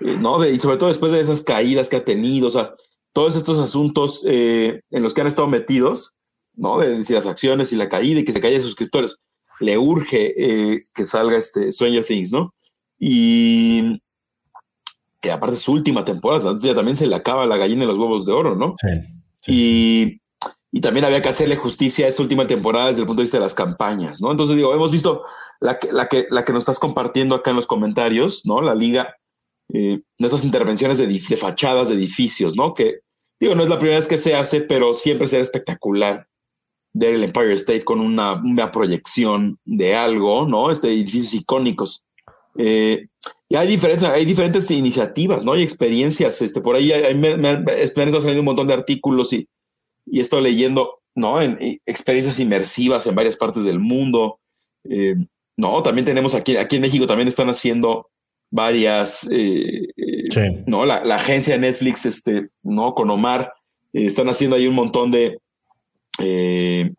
[0.00, 0.44] eh, ¿no?
[0.46, 2.74] y sobre todo después de esas caídas que ha tenido, o sea,
[3.14, 6.14] todos estos asuntos eh, en los que han estado metidos,
[6.54, 6.78] ¿no?
[6.78, 9.16] De, las acciones y la caída y que se caigan suscriptores,
[9.60, 12.54] le urge que salga este Stranger Things, ¿no?
[12.98, 14.00] Y
[15.20, 17.98] que aparte es su última temporada, ya también se le acaba la gallina de los
[17.98, 18.74] huevos de oro, ¿no?
[19.40, 19.52] Sí.
[19.52, 20.20] y,
[20.70, 23.38] y, también había que hacerle justicia a esta última temporada desde el punto de vista
[23.38, 24.30] de las campañas, ¿no?
[24.30, 25.22] Entonces digo, hemos visto
[25.60, 28.60] la que, la que, la que nos estás compartiendo acá en los comentarios, ¿no?
[28.60, 29.16] La liga,
[29.72, 32.74] eh, estas intervenciones de, de, fachadas de edificios, ¿no?
[32.74, 33.00] Que
[33.40, 36.26] digo, no es la primera vez que se hace, pero siempre será espectacular
[36.92, 40.70] ver el Empire State con una, una proyección de algo, ¿no?
[40.70, 42.02] Este edificios icónicos.
[42.56, 43.06] Eh,
[43.48, 45.52] y hay diferentes, hay diferentes iniciativas, ¿no?
[45.52, 46.42] Hay experiencias.
[46.42, 49.48] Este, por ahí hay, me, me, están saliendo un montón de artículos y,
[50.10, 51.40] y estoy leyendo, ¿no?
[51.40, 54.38] En, experiencias inmersivas en varias partes del mundo.
[54.84, 55.16] Eh,
[55.56, 58.08] no, también tenemos aquí, aquí en México también están haciendo
[58.50, 59.88] varias, eh,
[60.30, 60.40] sí.
[60.66, 60.86] ¿no?
[60.86, 62.94] La, la, agencia de Netflix, este, ¿no?
[62.94, 63.52] Con Omar,
[63.92, 65.38] eh, están haciendo ahí un montón de,
[66.18, 66.92] eh,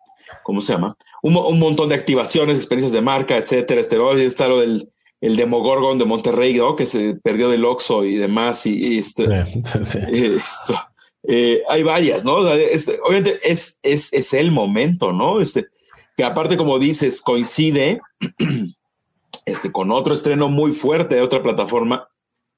[0.43, 0.95] ¿cómo se llama?
[1.23, 3.81] Un, un, montón de activaciones, experiencias de marca, etcétera.
[3.81, 4.89] Este, está lo del
[5.21, 6.75] el Demogorgon de Monterrey, ¿no?
[6.75, 8.65] que se perdió del Oxxo y demás.
[8.65, 9.99] Y, y este, sí, sí.
[10.11, 10.79] esto,
[11.23, 12.35] eh, hay varias, ¿no?
[12.37, 15.41] Obviamente es, es, es, el momento, ¿no?
[15.41, 15.67] Este,
[16.15, 18.01] que aparte, como dices, coincide
[19.45, 22.09] este, con otro estreno muy fuerte de otra plataforma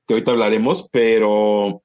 [0.07, 1.83] que ahorita hablaremos, pero,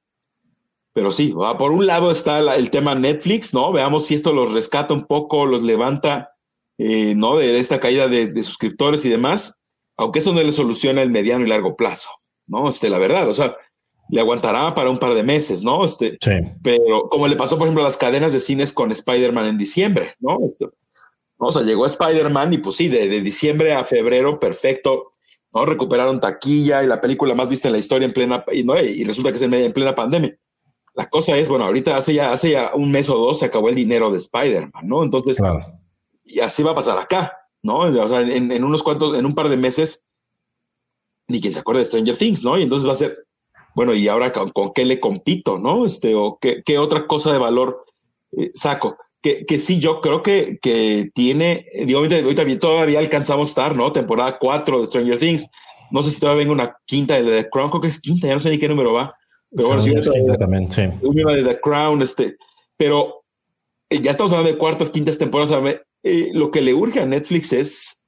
[0.93, 3.71] pero sí, por un lado está el tema Netflix, ¿no?
[3.71, 6.35] Veamos si esto los rescata un poco, los levanta,
[6.77, 7.37] eh, ¿no?
[7.37, 9.57] De, de esta caída de, de suscriptores y demás
[9.97, 12.09] aunque eso no le soluciona el mediano y largo plazo,
[12.45, 12.69] ¿no?
[12.69, 13.57] Este, la verdad, o sea,
[14.09, 15.85] le aguantará para un par de meses, ¿no?
[15.85, 16.31] Este, sí.
[16.63, 20.15] Pero como le pasó, por ejemplo, a las cadenas de cines con Spider-Man en diciembre,
[20.19, 20.37] ¿no?
[20.47, 20.67] Este,
[21.37, 25.11] o sea, llegó Spider-Man y pues sí, de, de, diciembre a febrero, perfecto,
[25.53, 25.65] ¿no?
[25.65, 28.79] Recuperaron taquilla y la película más vista en la historia en plena, y, ¿no?
[28.79, 30.37] y resulta que es en, en plena pandemia.
[30.95, 33.69] La cosa es, bueno, ahorita hace ya, hace ya un mes o dos se acabó
[33.69, 35.03] el dinero de Spider-Man, ¿no?
[35.03, 35.63] Entonces, claro.
[36.25, 37.33] y así va a pasar acá.
[37.67, 37.79] ¿no?
[37.79, 40.05] O sea, en, en, unos cuantos, en un par de meses,
[41.27, 42.57] ni quien se acuerde de Stranger Things, ¿no?
[42.57, 43.26] Y entonces va a ser,
[43.77, 45.85] bueno, ¿y ahora con, con qué le compito, no?
[45.85, 47.85] Este, o qué, qué otra cosa de valor
[48.35, 48.97] eh, saco.
[49.21, 53.75] Que, que, sí, yo creo que, que tiene, digo, ahorita, ahorita todavía alcanzamos a estar,
[53.75, 53.91] ¿no?
[53.91, 55.47] Temporada 4 de Stranger Things.
[55.91, 58.33] No sé si todavía venga una quinta de The Crown, creo que es quinta, ya
[58.33, 59.13] no sé ni qué número va.
[59.55, 60.81] Pero bueno, sí, de, también, sí.
[61.03, 62.35] Una de The Crown, este,
[62.77, 63.25] pero
[63.91, 65.51] eh, ya estamos hablando de cuartas, quintas temporadas.
[65.51, 68.03] O sea, eh, lo que le urge a Netflix es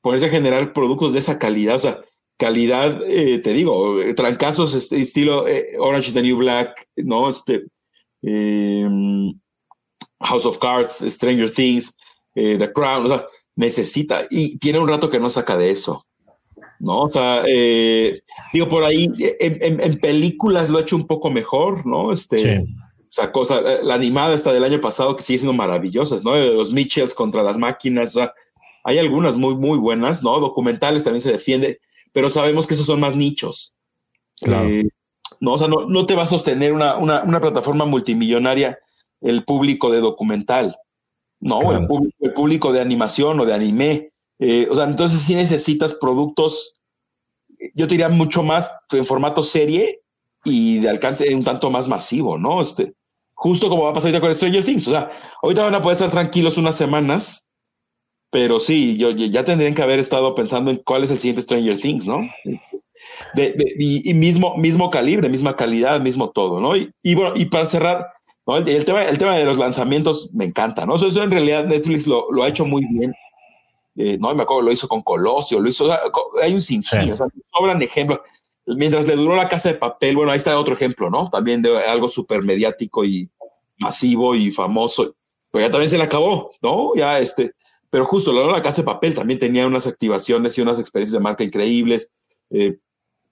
[0.00, 2.00] ponerse a generar productos de esa calidad, o sea,
[2.42, 7.30] calidad, eh, te digo, trancazos este, estilo eh, Orange is the New Black, ¿no?
[7.30, 7.66] Este,
[8.22, 9.32] em,
[10.20, 11.96] House of Cards, Stranger Things,
[12.34, 13.26] The Crown, o sea,
[13.56, 16.04] necesita, y tiene un rato que no saca de eso,
[16.80, 17.02] ¿no?
[17.02, 19.08] O sea, digo, por ahí,
[19.40, 22.10] en, en, en, películas lo ha hecho un poco mejor, ¿no?
[22.10, 22.74] Este, sí
[23.12, 26.34] sacó, o sea, la animada está del año pasado que sigue siendo maravillosas, ¿no?
[26.34, 28.32] Los Mitchells contra las máquinas, o sea,
[28.84, 30.40] hay algunas muy, muy buenas, ¿no?
[30.40, 31.80] Documentales también se defiende,
[32.12, 33.74] pero sabemos que esos son más nichos.
[34.40, 34.68] Claro.
[34.68, 34.88] Eh,
[35.40, 38.78] no, o sea, no, no, te va a sostener una, una, una, plataforma multimillonaria
[39.20, 40.76] el público de documental,
[41.40, 41.58] ¿no?
[41.58, 41.78] Claro.
[41.78, 44.12] El, público, el, público, de animación o de anime.
[44.38, 46.74] Eh, o sea, entonces sí necesitas productos,
[47.74, 50.02] yo te diría mucho más en formato serie
[50.44, 52.60] y de alcance un tanto más masivo, ¿no?
[52.60, 52.94] Este,
[53.34, 54.88] justo como va a pasar ahorita con Stranger Things.
[54.88, 55.10] O sea,
[55.42, 57.46] ahorita van a poder estar tranquilos unas semanas,
[58.32, 61.78] pero sí, yo, ya tendrían que haber estado pensando en cuál es el siguiente Stranger
[61.78, 62.28] Things, ¿no?
[63.34, 66.74] De, de, y, y, mismo, mismo calibre, misma calidad, mismo todo, ¿no?
[66.74, 68.08] Y, y bueno, y para cerrar,
[68.46, 68.56] ¿no?
[68.56, 70.96] el, el, tema, el tema de los lanzamientos me encanta, ¿no?
[70.96, 73.14] Eso, eso en realidad Netflix lo, lo ha hecho muy bien.
[73.96, 76.00] Eh, no me acuerdo, lo hizo con Colosio, lo hizo, o sea,
[76.42, 77.10] hay un sinfín, sí.
[77.10, 78.20] o sea, sobran ejemplos
[78.66, 81.28] mientras le duró la casa de papel, bueno, ahí está otro ejemplo, ¿no?
[81.30, 83.28] También de algo súper mediático y
[83.78, 85.14] masivo y famoso,
[85.50, 86.94] pues ya también se le acabó, ¿no?
[86.94, 87.52] Ya este,
[87.92, 91.44] pero justo la casa de papel también tenía unas activaciones y unas experiencias de marca
[91.44, 92.10] increíbles,
[92.48, 92.78] eh,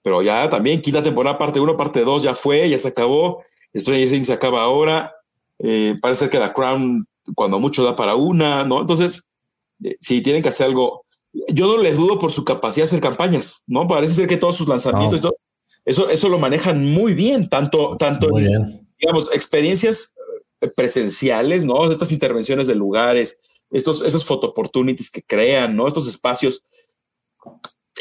[0.03, 3.43] pero ya también quinta temporada, parte 1, parte 2, ya fue, ya se acabó,
[3.75, 5.15] Stranger Things se acaba ahora,
[5.57, 7.03] eh, parece que la Crown
[7.33, 8.81] cuando mucho da para una, ¿no?
[8.81, 9.23] Entonces,
[9.83, 11.05] eh, si tienen que hacer algo,
[11.49, 13.87] yo no les dudo por su capacidad de hacer campañas, ¿no?
[13.87, 15.31] Parece ser que todos sus lanzamientos, no.
[15.85, 18.87] eso, eso lo manejan muy bien, tanto, tanto bien.
[18.99, 20.13] digamos, experiencias
[20.61, 21.89] eh, presenciales, ¿no?
[21.91, 23.39] Estas intervenciones de lugares,
[23.71, 25.87] estos, esos photo opportunities que crean, ¿no?
[25.87, 26.63] Estos espacios.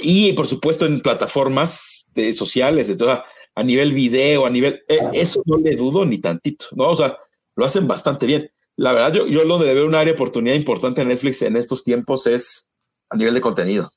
[0.02, 2.88] Y por supuesto en plataformas de sociales.
[2.88, 3.18] Entonces,
[3.54, 6.84] a nivel video, a nivel, eh, eso no le dudo ni tantito, ¿no?
[6.84, 7.18] O sea,
[7.56, 8.50] lo hacen bastante bien.
[8.76, 11.56] La verdad, yo, yo lo de ver un área de oportunidad importante en Netflix en
[11.56, 12.68] estos tiempos es
[13.10, 13.90] a nivel de contenido.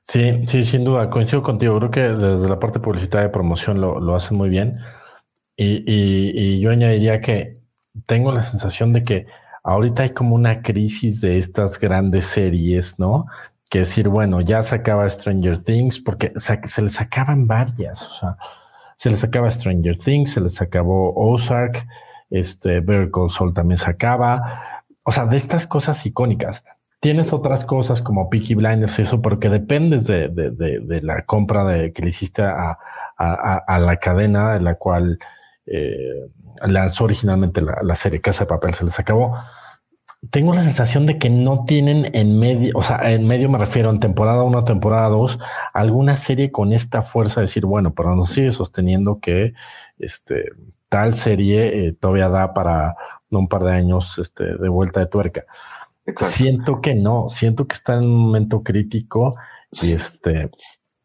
[0.00, 1.76] Sí, sí, sin duda, coincido contigo.
[1.76, 4.78] Creo que desde la parte publicitaria de promoción lo, lo hacen muy bien.
[5.56, 7.54] Y, y, yo añadiría que
[8.06, 9.26] tengo la sensación de que
[9.68, 13.26] ahorita hay como una crisis de estas grandes series, ¿no?
[13.68, 18.36] Que decir, bueno, ya se acaba Stranger Things, porque se, les acaban varias, o sea,
[18.96, 21.86] se les acaba Stranger Things, se les acabó Ozark,
[22.30, 26.62] este, Better Call también se acaba, o sea, de estas cosas icónicas.
[27.00, 31.92] Tienes otras cosas como Peaky Blinders, eso, porque dependes de, de, de, la compra de,
[31.92, 32.78] que le hiciste a,
[33.18, 35.18] a, a, la cadena de la cual
[35.66, 36.30] eh,
[36.66, 39.36] lanzó originalmente la, serie Casa de Papel, se les acabó.
[40.30, 43.88] Tengo la sensación de que no tienen en medio, o sea, en medio me refiero
[43.90, 45.38] en temporada 1, temporada 2,
[45.72, 49.54] alguna serie con esta fuerza de decir, bueno, pero nos sigue sosteniendo que
[49.98, 50.50] este,
[50.88, 52.96] tal serie eh, todavía da para
[53.30, 55.42] un par de años este, de vuelta de tuerca.
[56.16, 59.36] Siento que no, siento que está en un momento crítico
[59.82, 60.50] y este.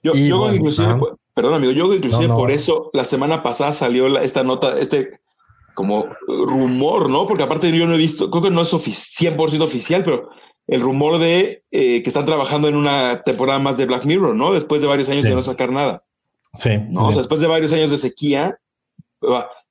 [0.02, 1.00] Yo, inclusive,
[1.34, 5.20] perdón amigo, yo inclusive por eso la semana pasada salió esta nota, este
[5.74, 7.26] como rumor, ¿no?
[7.26, 10.30] Porque aparte yo no he visto, creo que no es 100% oficial, pero
[10.68, 14.54] el rumor de eh, que están trabajando en una temporada más de Black Mirror, ¿no?
[14.54, 16.04] Después de varios años de no sacar nada.
[16.54, 16.70] Sí.
[16.90, 17.08] ¿no?
[17.08, 18.60] O sea, después de varios años de sequía,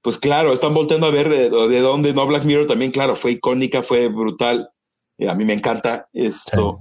[0.02, 2.26] pues claro, están volteando a ver de, de dónde, ¿no?
[2.26, 4.70] Black Mirror también, claro, fue icónica, fue brutal.
[5.18, 6.80] Eh, a mí me encanta esto.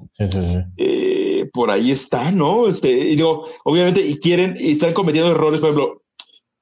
[0.78, 2.68] Eh, por ahí está, ¿no?
[2.68, 6.01] Este, y digo, obviamente, y quieren, y están cometiendo errores, por ejemplo,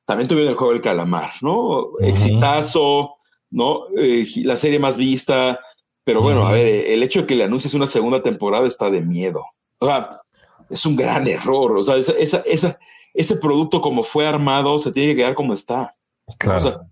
[0.09, 1.85] también tuvieron el juego del calamar, ¿no?
[1.99, 3.17] Exitazo,
[3.51, 3.83] ¿no?
[3.95, 5.59] Eh, la serie más vista,
[6.03, 9.01] pero bueno, a ver, el hecho de que le anuncies una segunda temporada está de
[9.01, 9.45] miedo.
[9.77, 10.19] O sea,
[10.67, 11.77] es un gran error.
[11.77, 12.79] O sea, esa, esa,
[13.13, 15.93] ese producto como fue armado se tiene que quedar como está.
[16.39, 16.87] Claro.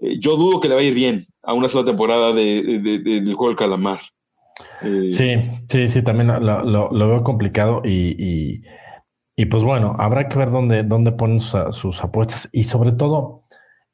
[0.00, 3.48] yo dudo que le va a ir bien a una sola temporada de, del juego
[3.48, 4.00] del calamar.
[4.80, 5.34] Eh, sí,
[5.68, 8.62] sí, sí, también lo, veo complicado y, y,
[9.46, 13.44] pues bueno, habrá que ver dónde, dónde ponen sus, apuestas y sobre todo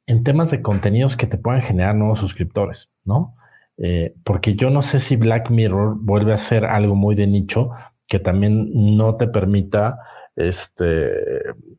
[0.05, 3.35] en temas de contenidos que te puedan generar nuevos suscriptores, ¿no?
[3.77, 7.71] Eh, porque yo no sé si Black Mirror vuelve a ser algo muy de nicho
[8.07, 9.99] que también no te permita,
[10.35, 11.11] este,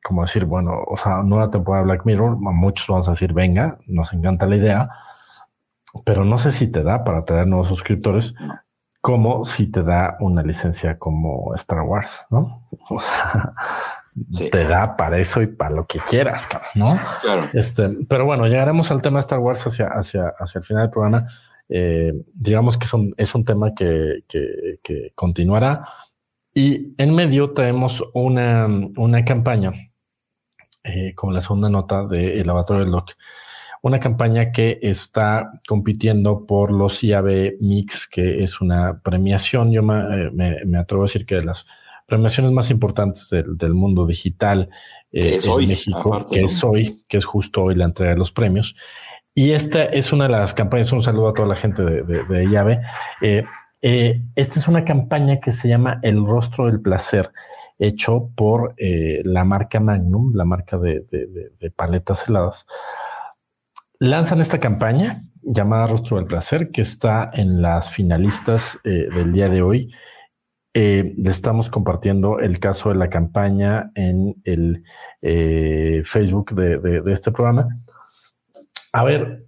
[0.03, 3.79] como decir, bueno, o sea, nueva temporada de Black Mirror, muchos vamos a decir, venga,
[3.87, 4.91] nos encanta la idea,
[6.05, 8.35] pero no sé si te da para traer nuevos suscriptores
[9.01, 12.69] como si te da una licencia como Star Wars, ¿no?
[12.91, 13.55] O sea,
[14.51, 16.99] te da para eso y para lo que quieras, ¿no?
[17.23, 17.45] Claro.
[17.55, 20.91] Este, pero bueno, llegaremos al tema de Star Wars hacia, hacia, hacia el final del
[20.91, 21.27] programa.
[21.69, 25.85] Eh, digamos que son, es un tema que, que, continuará.
[26.53, 29.73] Y en medio tenemos una, una campaña,
[30.83, 33.13] eh, como la segunda nota del Laboratorio del Doc,
[33.83, 40.27] una campaña que está compitiendo por los IAB Mix, que es una premiación, yo me,
[40.27, 41.67] eh, atrevo a decir que de las
[42.07, 44.69] premiaciones más importantes del, mundo digital
[45.13, 48.77] eh, en México, que es hoy, que es justo hoy la entrega de los premios.
[49.35, 52.45] Y esta es una de las campañas, un saludo a toda la gente de, de,
[52.51, 52.81] IAB.
[53.23, 57.31] Eh, esta es una campaña que se llama El Rostro del Placer,
[57.79, 61.07] hecho por la marca Magnum, la marca de,
[61.75, 62.67] paletas heladas
[64.01, 69.49] lanzan esta campaña llamada Rostro del Placer, que está en las finalistas eh, del día
[69.49, 69.95] de hoy.
[70.73, 74.85] Eh, le estamos compartiendo el caso de la campaña en el
[75.21, 77.69] eh, Facebook de, este programa.
[78.93, 79.47] A ver,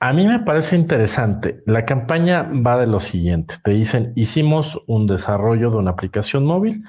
[0.00, 1.62] a mí me parece interesante.
[1.66, 3.56] La campaña va de lo siguiente.
[3.62, 6.82] Te dicen, hicimos un desarrollo de una aplicación móvil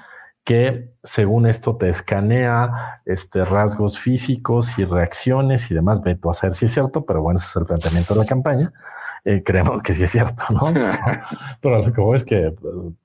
[0.44, 6.02] que según esto te escanea este, rasgos físicos y reacciones y demás.
[6.02, 8.26] Ve tú a saber si es cierto, pero bueno, ese es el planteamiento de la
[8.26, 8.72] campaña.
[9.24, 10.72] Eh, creemos que sí es cierto, ¿no?
[11.60, 12.54] pero lo que voy es que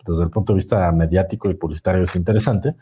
[0.06, 2.76] desde el punto de vista mediático y publicitario es interesante.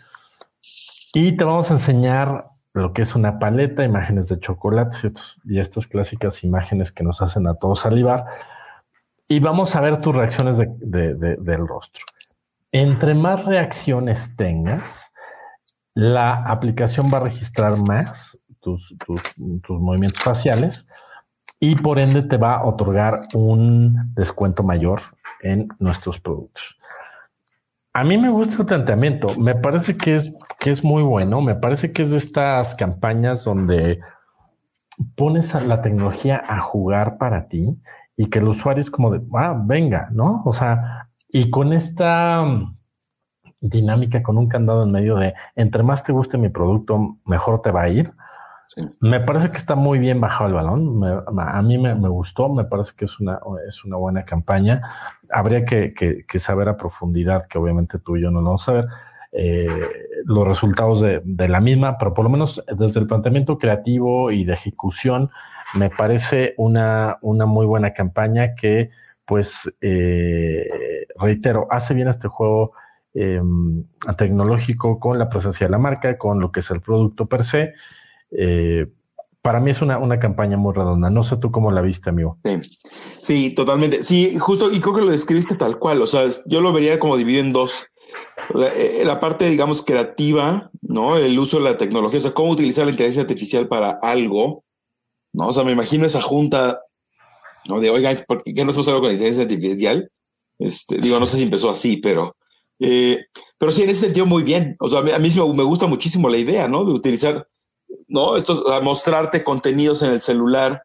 [1.14, 5.06] Y te vamos a enseñar lo que es una paleta, imágenes de chocolates
[5.46, 8.26] y, estas clásicas imágenes que nos hacen a todos salivar.
[9.28, 12.04] Y vamos a ver tus reacciones del rostro.
[12.76, 15.14] Entre más reacciones tengas,
[15.94, 18.96] la aplicación va a registrar más tus,
[19.70, 20.88] movimientos faciales
[21.60, 25.02] y por ende te va a otorgar un descuento mayor
[25.44, 26.76] en nuestros productos.
[27.94, 31.54] A mí me gusta el planteamiento, me parece que es, que es muy bueno, me
[31.54, 34.00] parece que es de estas campañas donde
[35.16, 37.80] pones a la tecnología a jugar para ti
[38.18, 40.42] y que el usuario es como de, ah, venga, ¿no?
[40.44, 42.46] O sea, y con esta,
[43.64, 47.72] dinámica con un candado en medio de entre más te guste mi producto, mejor te
[47.72, 48.14] va a ir.
[49.00, 51.02] Me parece que está muy bien bajado el balón.
[51.04, 54.82] a mí me, gustó, me parece que es una, es una buena campaña.
[55.32, 58.86] Habría que, saber a profundidad, que obviamente tú y yo no lo vamos a saber,
[59.32, 59.68] eh,
[60.26, 64.54] los resultados de, la misma, pero por lo menos desde el planteamiento creativo y de
[64.54, 65.30] ejecución,
[65.76, 68.90] me parece una, una muy buena campaña que,
[69.26, 70.68] pues, eh,
[71.18, 72.74] reitero, hace bien este juego
[73.14, 73.86] em,
[74.18, 77.74] tecnológico con la presencia de la marca, con lo que es el producto per se.
[78.32, 78.88] Eh,
[79.44, 81.10] para mí es una, una, campaña muy redonda.
[81.10, 82.40] No sé tú cómo la viste, amigo.
[83.22, 83.50] Sí.
[83.52, 84.02] totalmente.
[84.02, 86.02] Sí, justo, y creo que lo describiste tal cual.
[86.02, 87.88] O sea, yo lo vería como dividido en dos.
[88.76, 91.18] Eh, la parte, digamos, creativa, ¿no?
[91.18, 94.64] El uso de la tecnología, o sea, cómo utilizar la inteligencia artificial para algo,
[95.34, 95.48] ¿no?
[95.48, 96.80] O sea, me imagino esa junta,
[97.68, 97.80] ¿no?
[97.80, 100.12] De, oigan, ¿por qué no hacemos algo con la inteligencia artificial?
[100.60, 102.36] Este, digo, no sé si empezó así, pero,
[102.80, 103.26] eh,
[103.58, 104.76] pero sí, en ese sentido, muy bien.
[104.80, 106.86] O sea, a mí, a me gusta muchísimo la idea, ¿no?
[106.86, 107.48] De utilizar
[108.08, 108.38] ¿no?
[108.38, 110.84] Esto, a mostrarte contenidos en el celular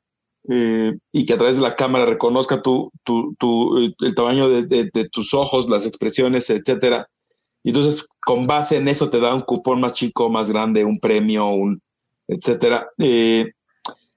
[0.49, 5.09] eh, y que a través de la cámara reconozca tu, tu, eh, el tamaño de,
[5.11, 7.09] tus ojos, las expresiones, etcétera.
[7.63, 11.01] Y entonces, con base en eso, te da un cupón más chico, más grande, un
[11.01, 11.83] premio, un
[12.29, 12.89] etcétera.
[12.99, 13.53] Eh,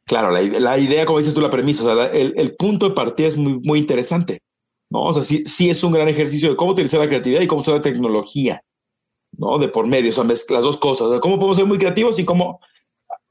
[0.05, 3.37] claro, la, idea, como dices tú, la premisa, o sea, el, punto de partida es
[3.37, 4.41] muy, muy interesante.
[4.91, 5.03] ¿no?
[5.03, 7.61] O sea, sí, sí es un gran ejercicio de cómo utilizar la creatividad y cómo
[7.61, 8.61] usar la tecnología,
[9.31, 9.57] ¿no?
[9.57, 11.19] De por medio, o sea, las dos cosas.
[11.21, 12.59] cómo podemos ser muy creativos y cómo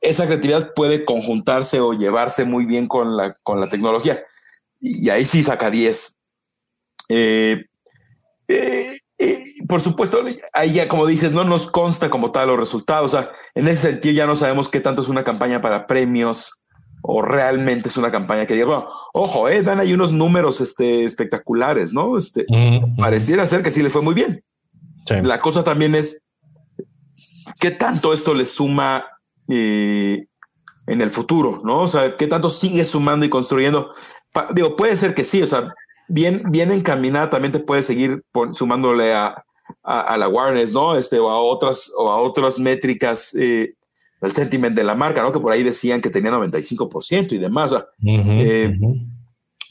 [0.01, 4.25] esa creatividad puede conjuntarse o llevarse muy bien con la, con la tecnología.
[4.81, 6.16] Y, ahí sí saca 10.
[7.11, 7.66] Eh,
[8.49, 13.12] eh, eh, por supuesto, ahí ya, como dices, no nos consta como tal los resultados.
[13.12, 16.59] O sea, en ese sentido ya no sabemos qué tanto es una campaña para premios
[17.03, 21.05] o realmente es una campaña que diga, bueno, ojo, eh, dan ahí unos números este,
[21.05, 22.18] espectaculares, ¿no?
[22.18, 22.46] Este,
[22.98, 24.44] Pareciera ser que sí le fue muy bien.
[25.22, 26.22] La cosa también es
[27.59, 29.05] qué tanto esto le suma
[29.48, 30.26] en
[30.86, 31.82] el futuro, ¿no?
[31.82, 33.92] O sea, ¿qué tanto sigue sumando y construyendo?
[34.53, 35.74] digo, puede ser que sí, o sea,
[36.09, 38.22] bien, bien encaminada también te puede seguir
[38.53, 39.44] sumándole a,
[39.82, 40.96] a, la awareness, ¿no?
[40.96, 43.74] Este, o a otras, o a otras métricas eh,
[44.21, 45.33] del sentiment de la marca, ¿no?
[45.33, 47.73] Que por ahí decían que tenía 95% y demás.
[47.73, 48.77] O sea, eh,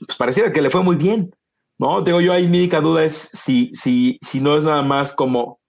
[0.06, 1.34] pues pareciera que le fue muy bien,
[1.78, 2.02] ¿no?
[2.02, 5.60] Digo, yo ahí mi única duda es si, si, si no es nada más como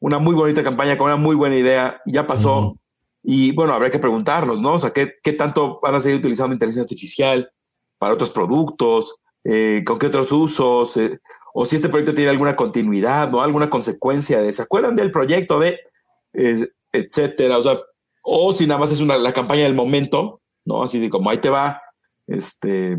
[0.00, 2.76] una muy bonita campaña con una muy buena idea, ya pasó,
[3.22, 4.74] y bueno, habrá que preguntarnos, ¿no?
[4.74, 7.50] O sea, ¿qué, qué tanto van a seguir utilizando inteligencia artificial
[7.98, 9.16] para otros productos?
[9.44, 10.96] Eh, ¿Con qué otros usos?
[10.96, 11.18] Eh,
[11.52, 13.42] o si este proyecto tiene alguna continuidad, ¿no?
[13.42, 15.80] Alguna consecuencia de, ¿se acuerdan del proyecto de,
[16.92, 17.58] etcétera?
[17.58, 17.76] O sea,
[18.30, 20.82] o si nada más es una, la campaña del momento, ¿no?
[20.82, 21.80] Así de como ahí te va,
[22.26, 22.98] este,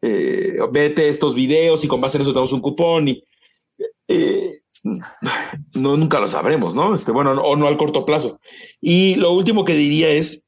[0.00, 3.24] vete estos videos y con base en eso te damos un cupón y
[5.74, 6.94] no, nunca lo sabremos, ¿no?
[6.94, 8.40] Este, bueno, o no al corto plazo.
[8.80, 10.44] Y lo último que diría es,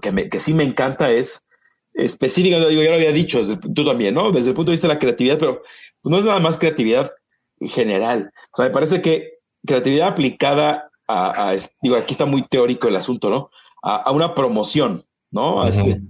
[0.00, 1.42] que, me, que sí me encanta es,
[1.94, 4.32] específicamente, digo, ya lo había dicho, tú también, ¿no?
[4.32, 5.62] Desde el punto de vista de la creatividad, pero
[6.02, 7.12] no es nada más creatividad
[7.60, 8.32] general.
[8.52, 13.30] O sea, me parece que creatividad aplicada a, digo, aquí está muy teórico el asunto,
[13.30, 13.50] ¿no?
[13.82, 15.66] A, una promoción, ¿no?
[15.66, 16.00] este,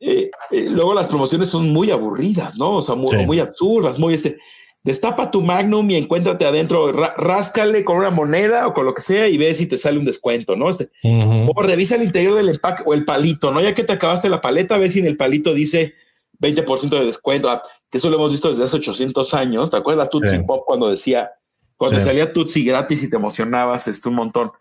[0.00, 2.72] eh, eh, luego las promociones son muy aburridas, ¿no?
[2.76, 4.38] O sea, muy, muy absurdas, muy este
[4.84, 9.28] destapa tu Magnum y encuéntrate adentro, ráscale con una moneda o con lo que sea
[9.28, 10.68] y ve si te sale un descuento, ¿no?
[10.68, 13.62] Este, O revisa el interior del empaque o el palito, ¿no?
[13.62, 15.94] Ya que te acabaste la paleta, ve si en el palito dice
[16.38, 19.70] 20% de descuento, ah, que eso lo hemos visto desde hace 800 años.
[19.70, 21.30] ¿Te acuerdas Tutsi Pop cuando decía,
[21.76, 24.52] cuando salía Tutsi gratis y te emocionabas este, un montón?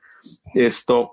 [0.53, 1.11] Esto,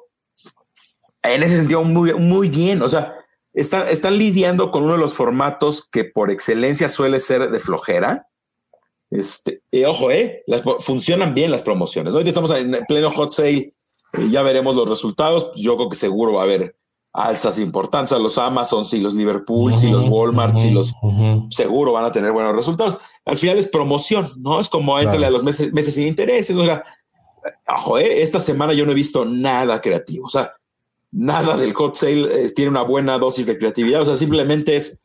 [1.22, 2.82] en ese sentido, muy, muy bien.
[2.82, 3.14] O sea,
[3.52, 8.26] están lidiando con uno de los formatos que por excelencia suele ser de flojera
[9.10, 12.14] este, ojo, eh, las, funcionan bien las promociones.
[12.14, 13.74] Hoy estamos en pleno hot sale,
[14.12, 15.50] eh, ya veremos los resultados.
[15.56, 16.76] Yo creo que seguro va a haber
[17.12, 18.12] alzas importantes.
[18.12, 20.94] O los Amazon, y los Liverpool, y los Walmart, y los
[21.50, 22.98] seguro van a tener buenos resultados.
[23.24, 24.60] Al final es promoción, ¿no?
[24.60, 26.56] Es como entre a los meses, meses sin intereses.
[26.56, 26.84] O sea,
[27.68, 30.26] ojo, eh, esta semana yo no he visto nada creativo.
[30.26, 30.54] O sea,
[31.10, 34.02] nada del hot sale eh, tiene una buena dosis de creatividad.
[34.02, 34.98] O sea, simplemente es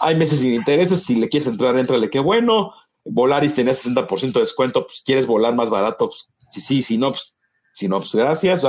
[0.00, 1.02] hay meses sin intereses.
[1.02, 2.72] Si le quieres entrar, entrale, qué bueno
[3.04, 7.10] Volaris tenía 60% de descuento, pues quieres volar más barato, pues sí, sí, si no,
[7.10, 7.36] pues,
[7.74, 8.64] si no, pues gracias.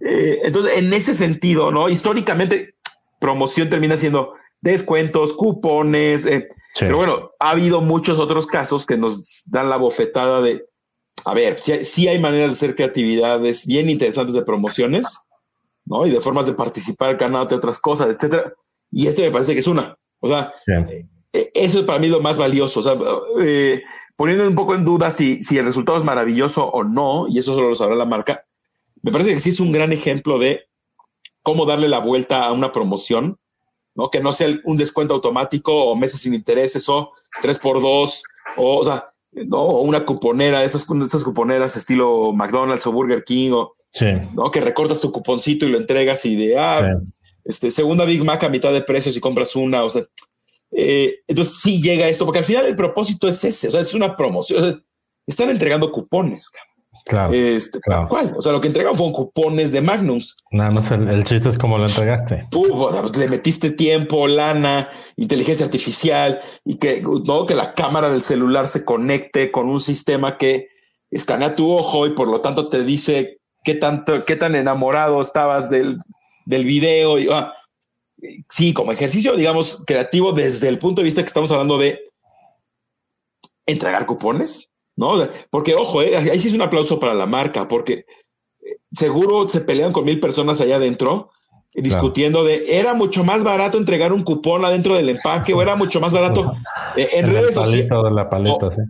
[0.00, 1.88] Eh, entonces, en ese sentido, ¿no?
[1.88, 2.74] Históricamente,
[3.20, 9.42] promoción termina siendo descuentos, cupones, eh, pero bueno, ha habido muchos otros casos que nos
[9.46, 10.64] dan la bofetada de,
[11.24, 15.18] a ver, sí, hay maneras de hacer creatividades bien interesantes de promociones,
[15.84, 16.06] ¿no?
[16.06, 18.52] Y de formas de participar ganándote otras cosas, etcétera.
[18.90, 19.96] Y este me parece que es una.
[20.20, 20.52] O sea,
[21.32, 22.80] eh, eso es para mí lo más valioso.
[22.80, 22.96] O sea,
[23.42, 23.82] eh,
[24.16, 27.54] poniendo un poco en duda si, si el resultado es maravilloso o no, y eso
[27.54, 28.44] solo lo sabrá la marca,
[29.08, 30.68] me parece que sí es un gran ejemplo de
[31.42, 33.38] cómo darle la vuelta a una promoción,
[33.94, 34.10] ¿no?
[34.10, 38.22] Que no sea un descuento automático o meses sin intereses o 3 por 2
[38.58, 43.76] o, o sea, no, una cuponera, esas, estas cuponeras estilo McDonald's o Burger King o
[44.34, 44.50] ¿no?
[44.50, 47.00] que recortas tu cuponcito y lo entregas y de ah,
[47.46, 50.02] este, segunda Big Mac a mitad de precio si compras una, o sea,
[50.70, 53.94] eh, entonces sí llega esto, porque al final el propósito es ese, o sea, es
[53.94, 54.84] una promoción,
[55.26, 56.50] están entregando cupones.
[57.08, 57.80] Claro, este.
[58.36, 60.36] O sea, lo que entregan fueron cupones de Magnums.
[60.50, 62.46] Nada más el, chiste es cómo lo entregaste.
[62.50, 67.46] Pues, le metiste tiempo, lana, inteligencia artificial y que, ¿no?
[67.46, 70.68] que la cámara del celular se conecte con un sistema que
[71.10, 75.70] escanea tu ojo y por lo tanto te dice qué tanto, qué tan enamorado estabas
[75.70, 75.96] del,
[76.44, 77.18] del video.
[77.18, 77.54] Y, ah,
[78.50, 82.04] sí, como ejercicio, digamos, creativo desde el punto de vista que estamos hablando de
[83.64, 85.14] entregar cupones, ¿no?
[85.48, 88.04] Porque, ojo, eh, ahí sí es un aplauso para la marca, porque
[88.60, 91.30] eh, seguro se pelean con mil personas allá adentro
[91.74, 96.00] discutiendo de era mucho más barato entregar un cupón adentro del empaque o era mucho
[96.00, 96.52] más barato
[96.96, 97.86] eh, en, redes sociales.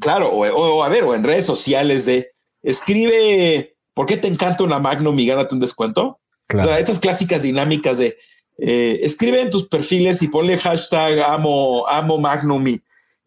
[0.01, 2.31] Claro, o, a ver, o en redes sociales de
[2.63, 6.21] escribe ¿por qué te encanta una Magnum y gánate un descuento?
[6.55, 8.17] O sea, estas clásicas dinámicas de
[8.59, 12.81] eh, escribe en tus perfiles y ponle hashtag amo, amo Magnum y,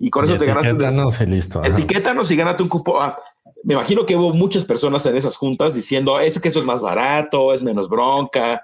[0.09, 1.63] con eso te ganas un listo.
[1.63, 2.97] Etiquétanos y gánate un cupón.
[2.99, 3.17] Ah,
[3.63, 6.81] me imagino que hubo muchas personas en esas juntas diciendo es que eso es más
[6.81, 8.63] barato, es menos bronca.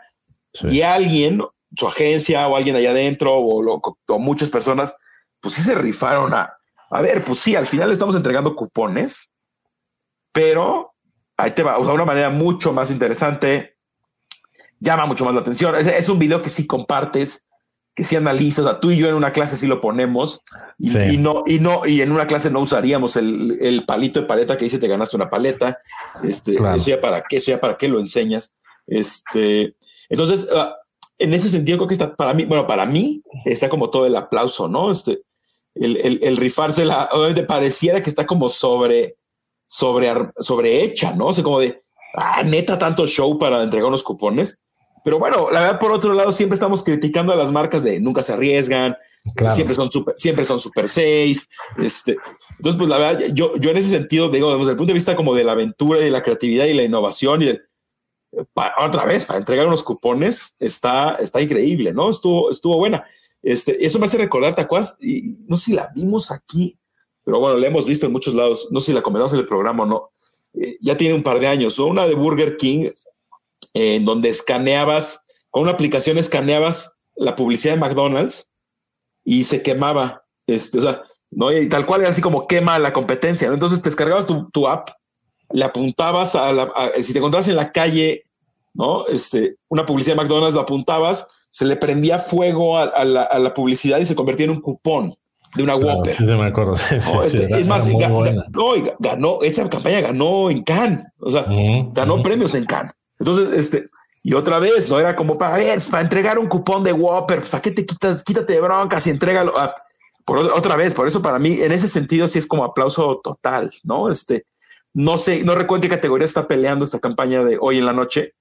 [0.64, 1.42] Y alguien,
[1.76, 4.96] su agencia o alguien allá adentro o, o, muchas personas,
[5.40, 6.58] pues sí se rifaron a,
[6.90, 9.32] a ver, pues sí, al final estamos entregando cupones,
[10.32, 10.94] pero
[11.36, 13.78] ahí te va, de una manera mucho más interesante,
[14.80, 15.76] llama mucho más la atención.
[15.76, 17.47] Es, un video que si compartes,
[17.98, 20.44] que si analizas, o sea, tú y yo en una clase sí lo ponemos
[20.78, 24.66] y, no, y no, y en una clase no usaríamos el, palito de paleta que
[24.66, 25.80] dice te ganaste una paleta.
[26.24, 28.54] Este, eso ya para qué, eso ya para qué lo enseñas.
[28.86, 29.76] Este,
[30.10, 30.76] entonces, ah,
[31.18, 34.16] en ese sentido creo que está para mí, bueno, para mí está como todo el
[34.16, 34.92] aplauso, ¿no?
[34.92, 35.24] Este,
[35.74, 39.16] el, el, el rifarse la, obviamente pareciera que está como sobre,
[39.66, 41.30] sobre, sobre hecha, ¿no?
[41.30, 41.82] O sea, como de,
[42.14, 44.60] ah, neta, tanto show para entregar unos cupones.
[45.04, 48.24] Pero bueno, la verdad, por otro lado, siempre estamos criticando a las marcas de nunca
[48.24, 48.96] se arriesgan,
[49.50, 51.40] siempre son súper, siempre son super safe.
[51.78, 52.18] Este,
[52.58, 55.16] entonces, pues la verdad, yo, yo en ese sentido, digo, desde el punto de vista
[55.16, 57.58] como de la aventura y la creatividad y la innovación y
[58.56, 62.10] otra vez, para entregar unos cupones, está, está increíble, ¿no?
[62.10, 63.06] Estuvo, estuvo buena.
[63.42, 66.78] Este, eso me hace recordar, Tacuas, y no sé si la vimos aquí,
[67.24, 68.70] pero bueno, la hemos visto en muchos lados.
[68.72, 70.12] No sé si la comentamos en el programa o no.
[70.54, 71.78] Eh, ya tiene un par de años.
[71.80, 72.90] Una de Burger King,
[73.78, 78.50] en donde escaneabas, con una aplicación escaneabas la publicidad de McDonald's
[79.24, 80.24] y se quemaba.
[80.48, 81.52] Este, o sea, ¿no?
[81.52, 83.48] Y tal cual era así como quema la competencia.
[83.48, 84.90] Entonces te descargabas tu, app,
[85.52, 88.24] le apuntabas a la, si te encontrabas en la calle,
[88.74, 89.06] ¿no?
[89.08, 93.54] Este, una publicidad de McDonald's, lo apuntabas, se le prendía fuego a, la, a la
[93.54, 95.14] publicidad y se convertía en un cupón
[95.56, 96.16] de una Whopper.
[96.16, 96.74] Sí, me acuerdo.
[97.24, 97.88] Este, es más,
[99.00, 101.46] ganó, esa campaña ganó en Cannes, o sea,
[101.94, 102.94] ganó premios en Cannes.
[103.20, 103.90] Entonces, este,
[104.24, 107.62] y otra vez, no era como para ver, para entregar un cupón de Whopper, ¿para
[107.62, 108.24] qué te quitas?
[108.24, 109.54] Quítate de broncas y entrégalo.
[110.26, 113.72] por otra vez, por eso para mí, en ese sentido, sí es como aplauso total,
[113.84, 114.10] ¿no?
[114.10, 114.46] Este,
[114.94, 118.34] no sé, no recuerdo qué categoría está peleando esta campaña de hoy en la noche,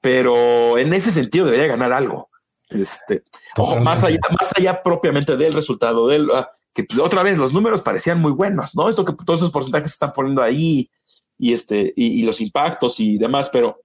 [0.00, 2.28] pero en ese sentido debería ganar algo.
[2.70, 3.24] Este,
[3.56, 7.52] ojo, más allá, más allá propiamente del resultado, del, ah, que pues, otra vez los
[7.52, 8.88] números parecían muy buenos, ¿no?
[8.88, 10.90] Esto que todos esos porcentajes se están poniendo ahí
[11.38, 13.80] y, este, y, los impactos y demás, pero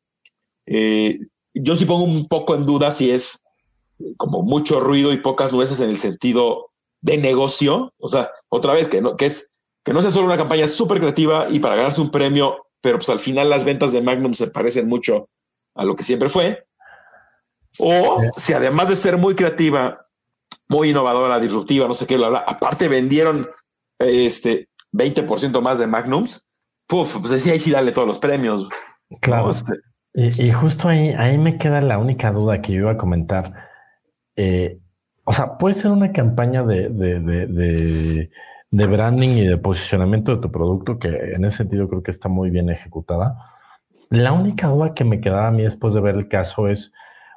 [0.65, 1.19] eh,
[1.53, 3.43] yo sí pongo un poco en duda si es
[4.17, 7.93] como mucho ruido y pocas nueces en el sentido de negocio.
[7.99, 9.51] O sea, otra vez, que, no, que es
[9.83, 13.09] que no sea solo una campaña súper creativa y para ganarse un premio, pero pues
[13.09, 15.29] al final las ventas de Magnum se parecen mucho
[15.75, 16.65] a lo que siempre fue.
[17.79, 19.97] O si además de ser muy creativa,
[20.67, 23.49] muy innovadora, disruptiva, no sé qué, bla, bla, aparte vendieron
[23.99, 26.45] este 20% más de Magnums,
[26.87, 28.67] puf, pues así ahí sí dale todos los premios.
[29.21, 29.49] Claro.
[29.49, 29.73] Este,
[30.13, 33.51] y, justo ahí, ahí me queda la única duda que yo iba a comentar.
[34.35, 34.79] Eh,
[35.23, 38.29] o sea, puede ser una campaña de, de,
[38.69, 42.29] de, branding y de posicionamiento de tu producto que en ese sentido creo que está
[42.29, 43.37] muy bien ejecutada.
[44.09, 46.93] La única duda que me quedaba a mí después de ver el caso es,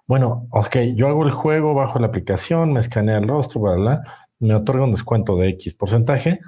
[0.07, 4.03] bueno, ok, yo hago el juego, bajo la aplicación, me escanea el rostro, bla, bla,
[4.39, 6.41] me otorga un descuento de X porcentaje,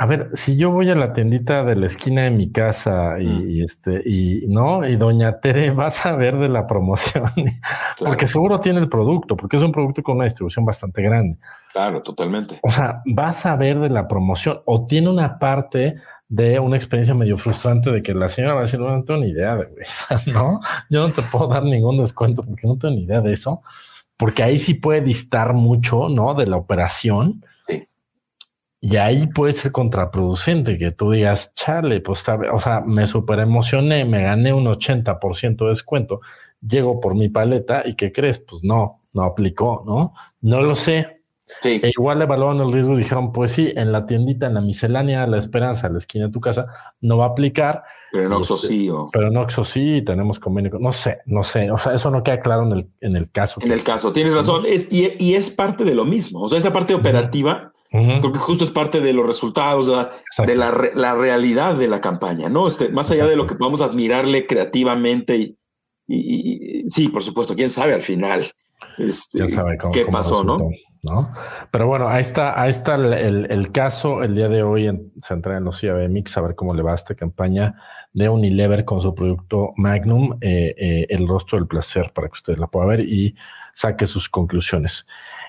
[0.00, 3.64] a ver, si yo voy a la tiendita de la esquina de mi casa y,
[3.64, 7.32] este, y no, y doña Tere va a saber de la promoción,
[7.98, 11.38] porque seguro tiene el producto, porque es un producto con una distribución bastante grande.
[11.72, 12.60] Claro, totalmente.
[12.62, 15.96] O sea, va a saber de la promoción o tiene una parte
[16.28, 19.20] de una experiencia medio frustrante de que la señora va a decir, no, no tengo
[19.20, 20.60] ni idea de eso, ¿no?
[20.90, 23.62] Yo no te puedo dar ningún descuento porque no tengo ni idea de eso,
[24.16, 26.34] porque ahí sí puede distar mucho, ¿no?
[26.34, 27.42] De la operación
[28.80, 34.04] y ahí puede ser contraproducente que tú digas, chale, pues, o sea, me super emocioné,
[34.04, 36.20] me gané un 80% de descuento,
[36.60, 38.38] llego por mi paleta y ¿qué crees?
[38.38, 40.14] Pues no, no aplicó, ¿no?
[40.40, 41.22] No lo sé.
[41.62, 41.80] Sí.
[41.82, 45.26] E igual evaluaron el riesgo y dijeron, pues sí, en la tiendita, en la miscelánea,
[45.26, 46.66] la esperanza, la esquina de tu casa,
[47.00, 47.82] no va a aplicar.
[48.12, 48.90] Pero en Oxo este, sí.
[49.10, 50.78] Pero en Oxo sí, tenemos convenio.
[50.78, 51.70] No sé, no sé.
[51.70, 53.60] O sea, eso no queda claro en el, en el caso.
[53.62, 54.64] En el caso, tienes razón.
[54.66, 56.42] Es, y, y, es parte de lo mismo.
[56.42, 61.14] O sea, esa parte operativa porque justo es parte de los resultados, de la, la,
[61.14, 62.68] realidad de la campaña, ¿no?
[62.68, 65.56] Este, más allá de lo que podamos admirarle creativamente
[66.06, 68.46] y, sí, por supuesto, quién sabe al final
[68.98, 69.44] este,
[69.92, 70.58] qué pasó, ¿no?
[71.02, 71.32] ¿no?
[71.70, 75.34] Pero bueno, ahí está, ahí está el, el, caso el día de hoy en, se
[75.34, 77.76] entra en los Mix a ver cómo le va a esta campaña
[78.12, 82.58] de Unilever con su producto Magnum, eh, eh, el rostro del placer, para que ustedes
[82.58, 83.36] la puedan ver y
[83.72, 85.06] saque sus conclusiones.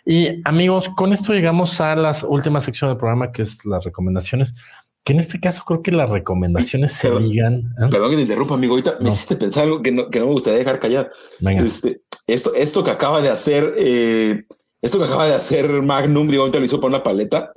[0.10, 4.56] Y amigos, con esto llegamos a las últimas secciones del programa, que es las recomendaciones.
[5.04, 7.76] Que en este caso creo que las recomendaciones se digan.
[7.80, 7.90] ¿eh?
[7.92, 8.74] Perdón que te interrumpa, amigo.
[8.74, 11.12] Ahorita me hiciste pensar algo que no, que no me gustaría dejar callar.
[11.42, 14.46] Este, esto, esto que acaba de hacer, eh,
[14.82, 17.52] esto que acaba de hacer Magnum, digo, ahorita lo hizo por una paleta.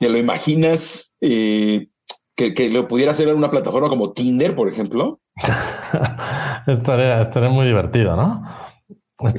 [0.00, 1.86] ¿Te lo imaginas eh,
[2.34, 5.20] que, que, lo pudiera hacer en una plataforma como Tinder, por ejemplo?
[6.66, 8.42] estaría, estaría muy divertido, ¿no?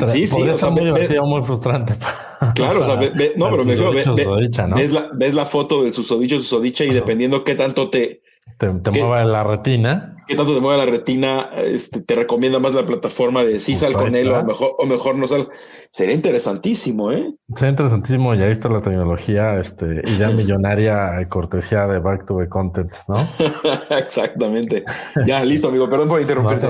[0.05, 1.95] Sí, sí, o sea, muy muy frustrante.
[2.53, 2.95] Claro, o sea,
[3.35, 7.55] no, pero me dijo, ves, la, ves la foto del susodicho, susodicha y dependiendo qué
[7.55, 8.21] tanto te...
[8.59, 10.15] Te, te mueva la retina.
[10.27, 13.93] Qué tanto te mueve la retina, este, te recomienda más la plataforma de si sal
[13.93, 15.49] con él o mejor, o mejor no sal.
[15.89, 17.33] Sería interesantísimo, ¿eh?
[17.55, 22.47] Sería interesantísimo y ahí está la tecnología, este, idea millonaria, cortesía de Back to the
[22.47, 23.15] Content, ¿no?
[23.97, 24.83] Exactamente.
[25.25, 26.67] Ya, listo, amigo, perdón por interrumpirte.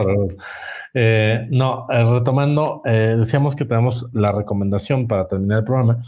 [1.00, 6.02] Eh, no, eh, retomando, eh, decíamos que tenemos la recomendación para terminar el programa,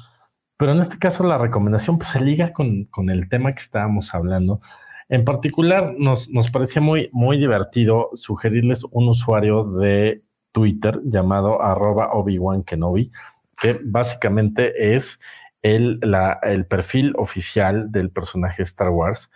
[0.58, 4.16] pero en este caso la recomendación pues, se liga con, con el tema que estábamos
[4.16, 4.62] hablando.
[5.08, 10.24] En particular, nos, nos parecía muy, muy divertido sugerirles un usuario de
[10.54, 13.12] Twitter llamado arroba Obi-Wan Kenobi,
[13.62, 15.20] que básicamente es
[15.62, 19.30] el, la, el perfil oficial del personaje Star Wars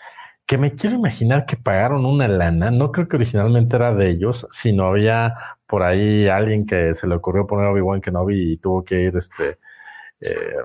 [0.46, 2.72] que me quiero imaginar que pagaron una lana.
[2.72, 5.36] No creo que originalmente era de ellos, sino había
[5.68, 9.60] por ahí alguien que se le ocurrió poner Obi-Wan Kenobi y tuvo que ir este
[10.22, 10.56] eh,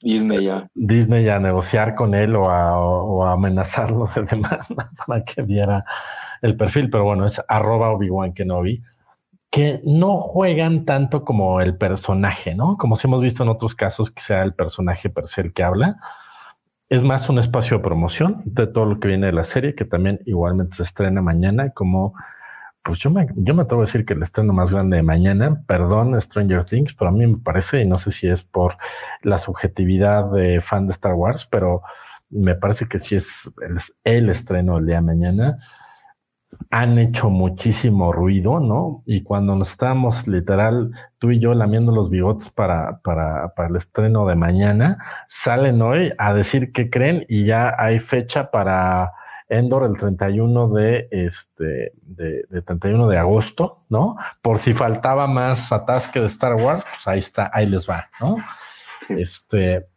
[0.00, 0.68] Disney ya.
[0.74, 5.84] Disney a negociar con él o a, amenazarlo de demanda para que diera
[6.42, 6.90] el perfil.
[6.90, 8.82] Pero bueno, es arroba Obi-Wan Kenobi
[9.50, 12.78] que no juegan tanto como el personaje, ¿no?
[12.78, 15.62] Como si hemos visto en otros casos que sea el personaje per se el que
[15.62, 16.00] habla,
[16.92, 19.86] es más un espacio de promoción de todo lo que viene de la serie, que
[19.86, 22.12] también igualmente se estrena mañana, como
[22.82, 25.62] pues yo me, yo me atrevo a decir que el estreno más grande de mañana,
[25.66, 28.76] perdón, Stranger Things, pero a mí me parece, y no sé si es por
[29.22, 31.80] la subjetividad de fan de Star Wars, pero
[32.28, 35.58] me parece que sí es el, el estreno el día de mañana
[36.70, 39.02] han hecho muchísimo ruido, ¿no?
[39.06, 43.76] Y cuando nos estábamos literal, tú y yo lamiendo los bigotes para, para, para el
[43.76, 49.12] estreno de mañana, salen hoy a decir que creen y ya hay fecha para
[49.48, 54.16] Endor el 31 de este de, de 31 de agosto, ¿no?
[54.40, 58.36] Por si faltaba más atasque de Star Wars, pues ahí está, ahí les va, ¿no?
[59.10, 59.88] Este,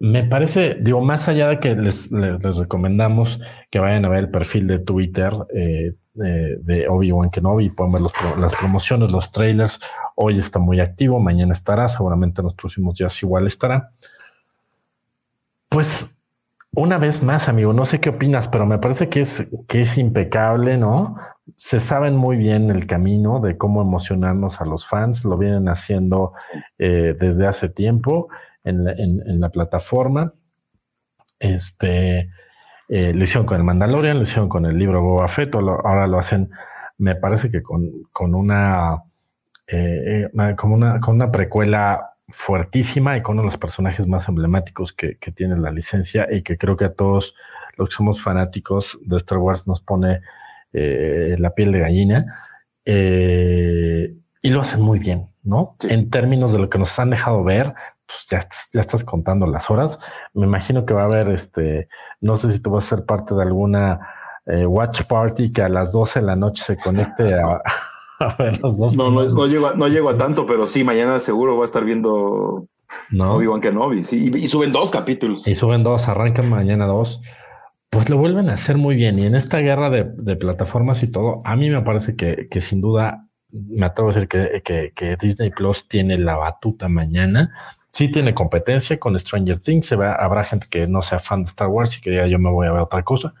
[0.00, 3.40] me parece, digo, más allá de que les, recomendamos
[3.70, 5.94] que vayan a ver el perfil de Twitter eh,
[6.24, 8.02] eh, de Obi-Wan Kenobi, pueden ver
[8.38, 9.78] las promociones, los trailers.
[10.16, 13.92] Hoy está muy activo, mañana estará, seguramente en los próximos días igual estará.
[15.68, 16.16] Pues
[16.72, 19.98] una vez más, amigo, no sé qué opinas, pero me parece que es, que es
[19.98, 21.16] impecable, ¿no?
[21.56, 26.32] Se saben muy bien el camino de cómo emocionarnos a los fans, lo vienen haciendo
[26.78, 28.30] eh, desde hace tiempo
[28.64, 30.34] en la, plataforma.
[31.38, 32.30] Este,
[32.88, 36.18] eh, lo hicieron con el Mandalorian, lo hicieron con el libro Boba Fett, ahora lo
[36.18, 36.50] hacen,
[36.98, 39.02] me parece que con, con una,
[39.66, 44.28] eh, eh, con una, con una precuela fuertísima y con uno de los personajes más
[44.28, 47.34] emblemáticos que, que, tiene la licencia y que creo que a todos
[47.76, 50.20] los que somos fanáticos de Star Wars nos pone
[50.72, 52.36] la piel de gallina.
[52.84, 55.76] y lo hacen muy bien, ¿no?
[55.88, 57.74] En términos de lo que nos han dejado ver,
[58.10, 60.00] pues ya, ya estás contando las horas.
[60.34, 61.88] Me imagino que va a haber este,
[62.20, 64.00] no sé si tú vas a ser parte de alguna
[64.46, 67.34] eh, watch party que a las 12 de la noche se conecte
[68.18, 68.96] a, ver los dos.
[68.96, 71.66] No, no, no, llego a, no llego a tanto, pero sí, mañana seguro va a
[71.66, 72.66] estar viendo
[73.10, 73.34] no.
[73.34, 74.02] Obi-Wan Kenobi.
[74.02, 75.46] Sí, y, suben dos capítulos.
[75.46, 77.20] Y suben dos, arrancan mañana dos.
[77.90, 79.18] Pues lo vuelven a hacer muy bien.
[79.18, 82.60] Y en esta guerra de, de plataformas y todo, a mí me parece que, que
[82.60, 87.52] sin duda me atrevo a decir que, que, Disney Plus tiene la batuta mañana.
[87.92, 89.86] Sí tiene competencia con Stranger Things.
[89.86, 92.38] Se va, habrá gente que no sea fan de Star Wars y que diga yo
[92.38, 93.34] me voy a ver otra cosa.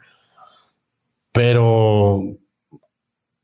[1.32, 2.24] Pero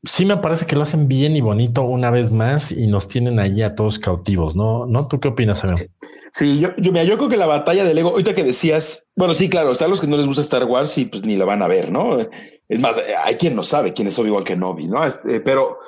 [0.03, 3.39] sí me parece que lo hacen bien y bonito una vez más y nos tienen
[3.39, 4.85] ahí a todos cautivos, ¿no?
[4.85, 5.07] ¿No?
[5.07, 5.87] ¿Tú qué opinas, amigo?
[6.33, 9.49] Sí, yo, yo, yo creo que la batalla del ego, ahorita que decías, bueno, sí,
[9.49, 11.67] claro, están los que no les gusta Star Wars y pues ni la van a
[11.67, 12.17] ver, ¿no?
[12.69, 15.03] Es más, hay quien no sabe quién es Obi-Wan Kenobi, ¿no?
[15.03, 15.79] Este, pero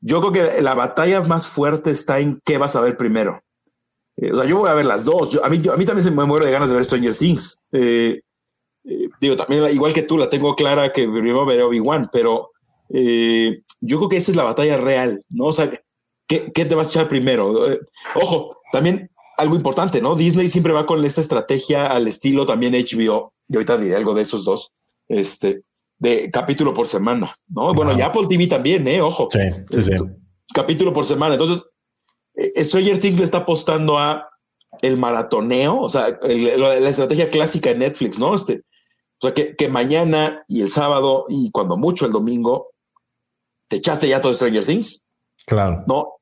[0.00, 3.42] yo creo que la batalla más fuerte está en qué vas a ver primero.
[4.20, 5.40] Eh, o sea, yo voy a ver las dos.
[5.42, 7.60] a, mí, a mí también se me muero de ganas de ver Stranger Things.
[7.72, 8.20] Eh,
[8.84, 12.50] eh, digo, también igual que tú, la tengo clara que primero veré Obi-Wan, pero
[12.90, 15.46] yo creo que esa es la batalla real, ¿no?
[15.46, 15.70] O sea,
[16.26, 17.52] ¿qué, qué te vas a echar primero?
[18.14, 20.16] ojo, también algo importante, ¿no?
[20.16, 24.22] Disney siempre va con esta estrategia al estilo también HBO, y ahorita diré algo de
[24.22, 24.72] esos dos.
[25.06, 25.62] Este,
[25.98, 27.74] de capítulo por semana, ¿no?
[27.74, 29.00] Bueno, y Apple TV también, ¿eh?
[29.00, 29.28] Ojo.
[29.30, 29.92] Sí, sí,
[30.54, 31.34] Capítulo por semana.
[31.34, 31.68] Entonces, eh,
[32.56, 34.28] Stranger Things le está apostando a
[34.82, 38.34] el maratoneo, o sea, la estrategia clásica de Netflix, ¿no?
[38.34, 38.62] Este,
[39.20, 42.68] o sea, que, que, mañana y el sábado y cuando mucho el domingo
[43.68, 45.04] te echaste ya todo Stranger Things.
[45.46, 45.84] Claro.
[45.86, 46.18] ¿No?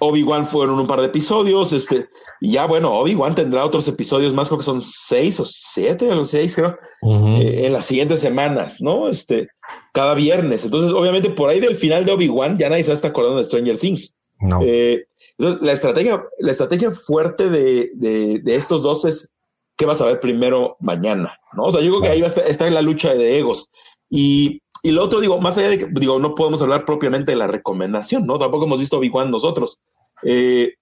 [0.00, 2.08] Obi-Wan fueron un par de episodios, este,
[2.40, 6.14] y ya bueno, Obi-Wan tendrá otros episodios más, creo que son seis o siete, a
[6.14, 9.08] los seis, creo, eh, en las siguientes semanas, ¿no?
[9.08, 9.48] Este,
[9.92, 10.64] cada viernes.
[10.64, 13.78] Entonces, obviamente, por ahí del final de Obi-Wan ya nadie se está acordando de Stranger
[13.78, 14.16] Things.
[14.64, 15.04] Eh,
[15.40, 19.30] la estrategia, la estrategia fuerte de, de, estos dos es
[19.76, 21.64] qué vas a ver primero mañana, ¿no?
[21.64, 23.70] O sea, yo creo que ahí va a estar, en la lucha de egos.
[24.10, 27.36] Y, y lo otro, digo, más allá de que, digo, no podemos hablar propiamente de
[27.36, 28.38] la recomendación, ¿no?
[28.38, 29.78] Tampoco hemos visto Obi-Wan nosotros.
[30.22, 30.74] Eh,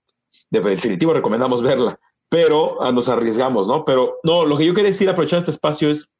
[0.50, 1.98] de definitivo recomendamos verla,
[2.28, 3.84] pero ah, nos arriesgamos, ¿no?
[3.84, 6.11] Pero no, lo que yo quería decir, aprovechar este espacio es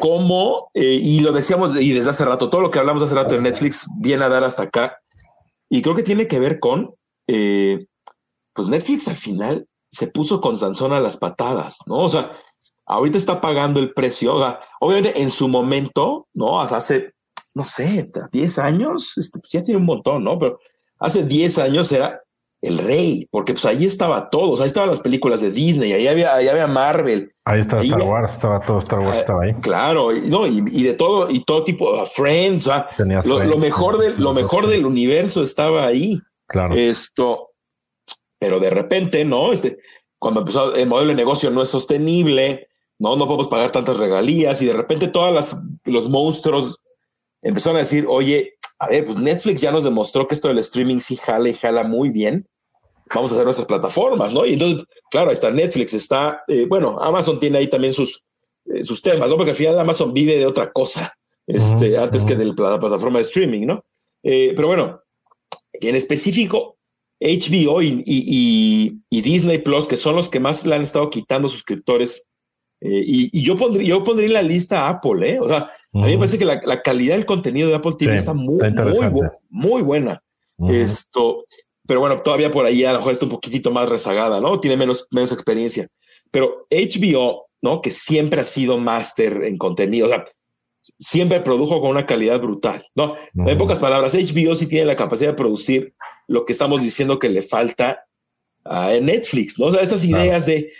[0.00, 3.34] cómo, eh, y lo decíamos y desde hace rato, todo lo que hablamos hace rato
[3.34, 4.98] de Netflix viene a dar hasta acá,
[5.70, 6.94] y creo que tiene que ver con,
[7.26, 7.86] eh,
[8.52, 11.98] pues Netflix al final se puso con Sansón a las patadas, ¿no?
[11.98, 12.32] O sea,
[12.86, 14.34] ahorita está pagando el precio,
[14.80, 16.60] obviamente en su momento, ¿no?
[16.60, 17.12] Hace,
[17.54, 20.38] no sé, 10 años, este, pues ya tiene un montón, ¿no?
[20.38, 20.58] Pero
[20.98, 22.22] hace 10 años era
[22.60, 26.34] el rey, porque pues ahí estaba todo, ahí estaban las películas de Disney, ahí había,
[26.34, 27.32] ahí había Marvel.
[27.44, 29.54] Ahí estaba Star Wars, estaba todo Star Wars, ah, estaba ahí.
[29.54, 32.68] Claro, y, no, y, de todo, y todo tipo, de Friends,
[33.26, 36.20] lo, mejor del, lo mejor del universo estaba ahí.
[36.46, 36.74] Claro.
[36.74, 37.50] Esto,
[38.38, 39.52] pero de repente, ¿no?
[39.52, 39.78] Este,
[40.18, 44.60] cuando empezó el modelo de negocio no es sostenible, no, no podemos pagar tantas regalías,
[44.62, 46.80] y de repente todas las, los monstruos
[47.40, 50.98] empezaron a decir, oye, a ver, pues Netflix ya nos demostró que esto del streaming
[50.98, 52.46] sí jala y jala muy bien.
[53.12, 54.44] Vamos a hacer nuestras plataformas, ¿no?
[54.46, 58.22] Y entonces, claro, está Netflix, está, eh, bueno, Amazon tiene ahí también sus,
[58.66, 59.36] eh, sus temas, ¿no?
[59.36, 61.14] Porque al final Amazon vive de otra cosa,
[61.46, 63.84] este, antes que de la plataforma de streaming, ¿no?
[64.22, 65.00] Eh, pero bueno,
[65.72, 66.76] en específico,
[67.20, 72.27] HBO y, y, Disney Plus, que son los que más le han estado quitando suscriptores
[72.80, 75.40] eh, y, yo pondría, yo pondría en la lista a Apple, ¿eh?
[75.40, 78.34] O sea, a mí me parece que la, calidad del contenido de Apple TV está
[78.34, 80.22] muy, muy, muy, buena.
[80.68, 81.44] Esto,
[81.86, 84.60] pero bueno, todavía por ahí a lo mejor está un poquitito más rezagada, ¿no?
[84.60, 85.88] Tiene menos, menos experiencia.
[86.30, 87.80] Pero HBO, ¿no?
[87.80, 90.24] Que siempre ha sido máster en contenido, o sea,
[90.98, 93.14] siempre produjo con una calidad brutal, ¿no?
[93.34, 95.94] En pocas palabras, HBO sí tiene la capacidad de producir
[96.26, 98.04] lo que estamos diciendo que le falta
[98.64, 99.66] a Netflix, ¿no?
[99.66, 100.70] O sea, estas ideas de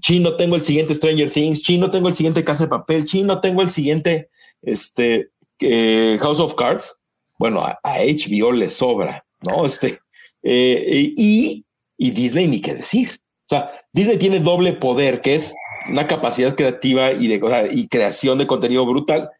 [0.00, 3.62] chino tengo el siguiente Stranger Things, chino tengo el siguiente Casa de Papel, chino tengo
[3.62, 4.28] el siguiente
[4.62, 5.30] este,
[5.60, 6.98] eh, House of Cards.
[7.38, 9.64] Bueno, a, HBO le sobra, ¿no?
[9.64, 10.00] Este,
[10.42, 11.64] eh, y,
[11.96, 13.20] y Disney ni qué decir.
[13.46, 15.54] O sea, Disney tiene doble poder, que es
[15.88, 19.30] una capacidad creativa y de creación de contenido brutal.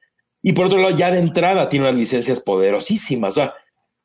[0.43, 3.35] Y por otro lado, ya de entrada tiene unas licencias poderosísimas.
[3.35, 3.55] O sea,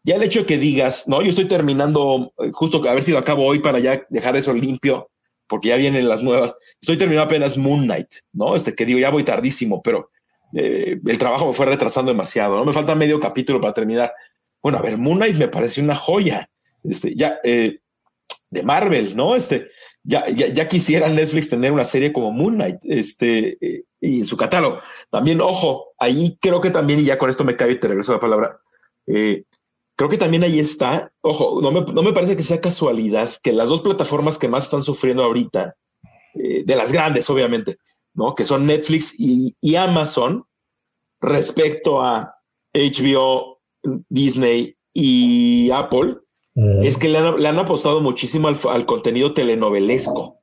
[0.03, 3.11] ya el hecho de que digas, no, yo estoy terminando, eh, justo a ver si
[3.11, 5.09] lo acabo hoy para ya dejar eso limpio
[5.47, 6.55] porque ya vienen las nuevas.
[6.81, 8.55] Estoy terminando apenas Moon Knight, ¿no?
[8.55, 10.09] Este que digo, ya voy tardísimo, pero
[10.53, 12.65] eh, el trabajo me fue retrasando demasiado, ¿no?
[12.65, 14.13] Me falta medio capítulo para terminar.
[14.61, 16.49] Bueno, a ver, Moon Knight me parece una joya.
[16.83, 17.79] Este, ya, eh,
[18.49, 19.35] de Marvel, ¿no?
[19.35, 19.69] Este,
[20.03, 24.37] ya, ya, quisiera Netflix tener una serie como Moon Knight, este, eh, y en su
[24.37, 24.79] catálogo.
[25.09, 28.13] También, ojo, ahí creo que también, y ya con esto me cae y te regreso
[28.13, 28.59] la palabra,
[29.95, 31.11] creo que también ahí está.
[31.21, 34.65] Ojo, no me, no me parece que sea casualidad que las dos plataformas que más
[34.65, 35.75] están sufriendo ahorita,
[36.35, 37.77] eh, de las grandes, obviamente,
[38.13, 38.35] ¿no?
[38.35, 40.45] Que son Netflix y, y Amazon,
[41.21, 42.35] respecto a
[42.73, 43.59] HBO,
[44.09, 46.17] Disney y Apple,
[46.81, 50.39] es que le han, apostado muchísimo al, contenido telenovelesco.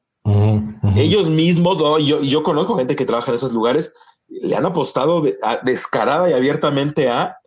[0.95, 3.95] Ellos mismos, yo, yo conozco gente que trabaja en esos lugares,
[4.29, 5.23] le han apostado
[5.63, 7.39] descarada y abiertamente a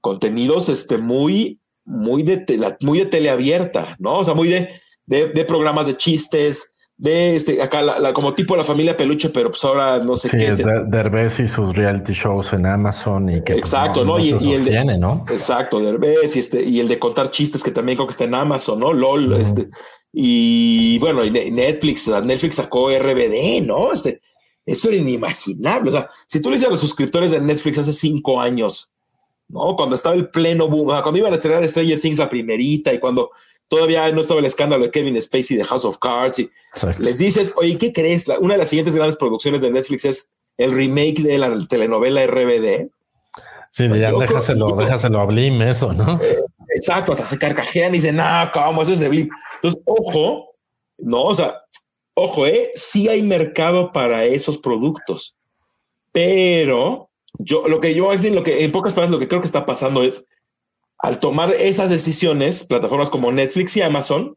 [0.00, 4.18] contenidos este, muy, muy de, muy de teleabierta, ¿no?
[4.18, 4.70] O sea, muy de,
[5.06, 9.64] de programas de chistes, de este, acá la, como tipo la familia peluche, pero pues
[9.64, 10.48] ahora no sé qué.
[10.48, 10.64] Este.
[10.86, 13.54] Derbez y sus reality shows en Amazon y que.
[13.54, 14.18] Pues, Exacto, ¿no?
[14.18, 15.24] Y, el de, ¿no?
[15.30, 18.34] Exacto, Derbez y este, y el de contar chistes que también creo que está en
[18.34, 18.92] Amazon, ¿no?
[18.92, 19.70] LOL, este.
[20.12, 23.94] Y bueno, y Netflix, Netflix sacó RBD, ¿no?
[23.94, 24.20] Este,
[24.66, 25.88] eso era inimaginable.
[25.88, 28.92] O sea, si tú le dices a los suscriptores de Netflix hace cinco años,
[29.50, 29.76] ¿no?
[29.76, 33.30] Cuando estaba el pleno boom, cuando iban a estrenar Stranger Things la primerita y cuando
[33.68, 36.50] todavía no estaba el escándalo de Kevin Spacey de House of Cards y
[36.98, 38.26] les dices, oye, ¿qué crees?
[38.40, 42.90] una de las siguientes grandes producciones de Netflix es el remake de la telenovela RBD.
[43.70, 46.20] Sí, ya déjaselo, déjaselo a Blim eso, ¿no?
[46.20, 46.40] Eh,
[46.74, 48.82] exacto, o sea, se carcajean y dicen, no, ¿cómo?
[48.82, 49.28] Eso es de Blim.
[49.56, 50.50] Entonces, ojo,
[50.98, 51.62] no, o sea,
[52.14, 55.36] ojo, eh, sí hay mercado para esos productos,
[56.10, 57.09] pero
[57.42, 60.02] yo, lo que yo, lo que en pocas palabras, lo que creo que está pasando
[60.02, 60.26] es,
[60.98, 64.36] al tomar esas decisiones, plataformas como Netflix y Amazon,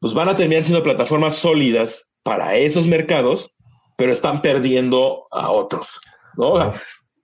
[0.00, 3.52] pues van a terminar siendo plataformas sólidas para esos mercados,
[3.96, 6.00] pero están perdiendo a otros,
[6.36, 6.72] ¿no?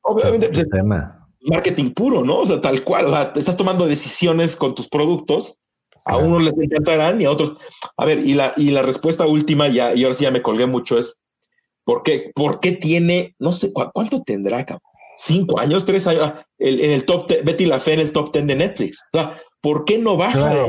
[0.03, 0.67] obviamente, pues,
[1.43, 2.41] marketing puro, ¿no?
[2.41, 5.61] O sea, tal cual, o sea, estás tomando decisiones con tus productos,
[6.05, 7.59] a unos les encantarán y a otros.
[7.97, 10.67] A ver, y la, y la respuesta última, ya, y ahora sí ya me colgué
[10.67, 11.17] mucho, es
[11.85, 14.90] ¿por qué, por qué tiene, no sé cuánto tendrá, cabrón?
[15.21, 18.47] Cinco años, tres años, ah, en el top, Betty la Fe en el top ten
[18.47, 19.05] de Netflix.
[19.13, 20.67] O sea, ¿por qué no baja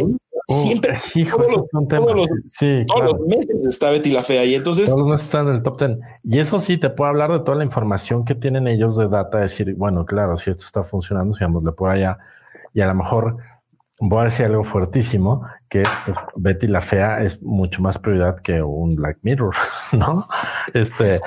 [0.48, 0.98] Siempre,
[1.30, 4.56] todos, los, meses está Betty la Fe ahí.
[4.56, 6.00] Entonces, todos los meses están en el top ten.
[6.24, 9.38] Y eso sí, te puedo hablar de toda la información que tienen ellos de data,
[9.38, 12.18] decir, bueno, claro, si esto está funcionando, sigámosle por allá.
[12.74, 13.38] Y a lo mejor
[14.02, 18.62] voy a decir algo fuertísimo, que pues, Betty la Fea es mucho más prioridad que
[18.62, 19.56] un Black Mirror,
[19.94, 20.28] ¿no?
[20.74, 21.22] Este,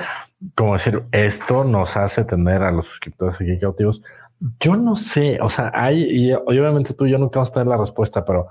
[0.54, 4.02] como decir, esto nos hace tener a los suscriptores aquí cautivos.
[4.60, 7.68] Yo no sé, o sea, hay, y obviamente tú y yo nunca vamos a tener
[7.68, 8.48] la respuesta, pero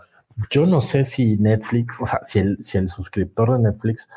[0.49, 4.09] yo no sé si Netflix, o sea, si el, si el suscriptor de Netflix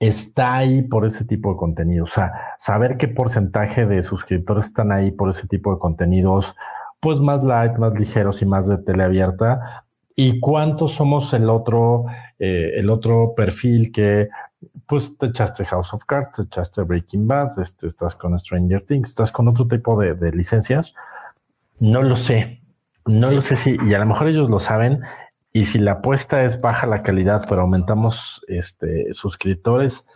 [0.00, 4.92] está ahí por ese tipo de contenido, o sea, saber qué porcentaje de suscriptores están
[4.92, 6.56] ahí por ese tipo de contenidos,
[7.00, 9.84] pues más light, más ligeros y más de teleabierta,
[10.16, 12.06] y cuántos somos el otro,
[12.38, 14.28] eh, el otro perfil que
[14.86, 19.08] pues te echaste House of Cards, te echaste Breaking Bad, este, estás con Stranger Things,
[19.08, 20.94] estás con otro tipo de, licencias.
[21.80, 22.60] No lo sé,
[23.06, 25.00] no lo sé si, y a lo mejor ellos lo saben,
[25.52, 30.06] y si la apuesta es baja la calidad, pero aumentamos este, suscriptores,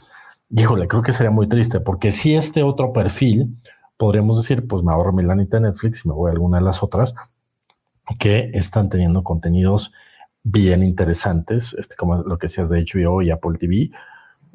[0.51, 3.57] híjole, creo que sería muy triste, porque si este otro perfil,
[3.97, 6.83] podríamos decir, pues me ahorro mi lanita Netflix y me voy a alguna de las
[6.83, 7.15] otras,
[8.19, 9.93] que están teniendo contenidos
[10.43, 13.91] bien interesantes, este, como lo que decías de HBO y Apple TV,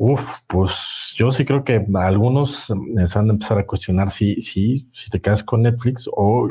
[0.01, 4.87] Uf, pues yo sí creo que algunos se van a empezar a cuestionar si, si,
[4.93, 6.47] si te quedas con Netflix o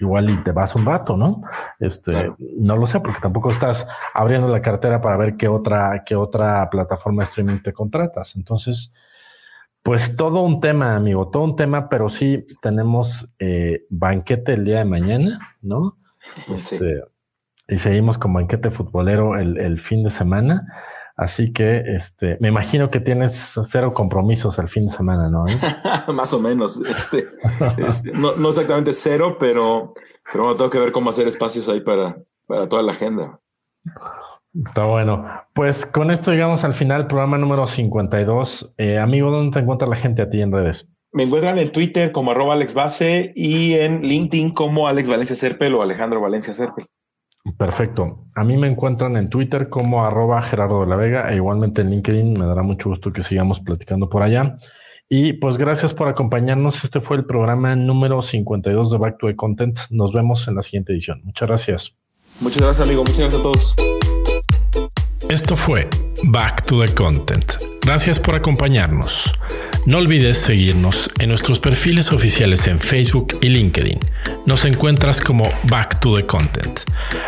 [0.00, 1.42] igual y te vas un rato, ¿no?
[1.78, 6.16] Este, no lo sé, porque tampoco estás abriendo la cartera para ver qué otra, qué
[6.16, 8.34] otra plataforma de streaming te contratas.
[8.36, 8.90] Entonces,
[9.82, 14.78] pues todo un tema, amigo, todo un tema, pero sí tenemos eh, banquete el día
[14.78, 15.98] de mañana, ¿no?
[16.48, 17.02] Este,
[17.68, 20.66] y seguimos con banquete futbolero el, el fin de semana.
[21.18, 25.46] Así que este, me imagino que tienes cero compromisos al fin de semana, ¿no?
[26.14, 26.80] Más o menos.
[26.80, 27.26] Este,
[27.76, 29.94] este, no, exactamente cero, pero,
[30.30, 33.40] pero bueno, tengo que ver cómo hacer espacios ahí para, para toda la agenda.
[34.64, 35.24] Está bueno.
[35.54, 38.74] Pues con esto llegamos al final, programa número 52.
[38.78, 40.88] Eh, amigo, ¿dónde te encuentra la gente a ti en redes?
[41.10, 45.74] Me encuentran en Twitter como arroba Alex Base y en LinkedIn como Alex Valencia Serpel
[45.74, 46.86] o Alejandro Valencia Serpel.
[47.56, 48.24] Perfecto.
[48.34, 51.90] A mí me encuentran en Twitter como arroba Gerardo de la Vega e igualmente en
[51.90, 52.34] LinkedIn.
[52.34, 54.58] Me dará mucho gusto que sigamos platicando por allá.
[55.08, 56.84] Y pues gracias por acompañarnos.
[56.84, 59.78] Este fue el programa número 52 de Back to the Content.
[59.90, 61.22] Nos vemos en la siguiente edición.
[61.24, 61.94] Muchas gracias.
[62.40, 63.02] Muchas gracias, amigo.
[63.02, 63.74] Muchas gracias a todos.
[65.30, 65.88] Esto fue
[66.24, 67.54] Back to the Content.
[67.82, 69.32] Gracias por acompañarnos.
[69.86, 73.98] No olvides seguirnos en nuestros perfiles oficiales en Facebook y LinkedIn.
[74.46, 76.80] Nos encuentras como Back to the Content.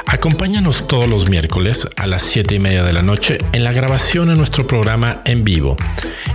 [0.07, 4.29] Acompáñanos todos los miércoles a las 7 y media de la noche en la grabación
[4.29, 5.77] de nuestro programa en vivo.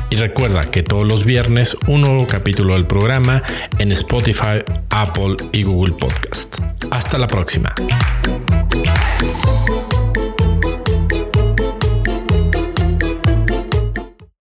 [0.10, 3.44] Y recuerda que todos los viernes un nuevo capítulo del programa
[3.78, 6.58] en Spotify, Apple y Google Podcast.
[6.92, 7.74] Hasta la próxima.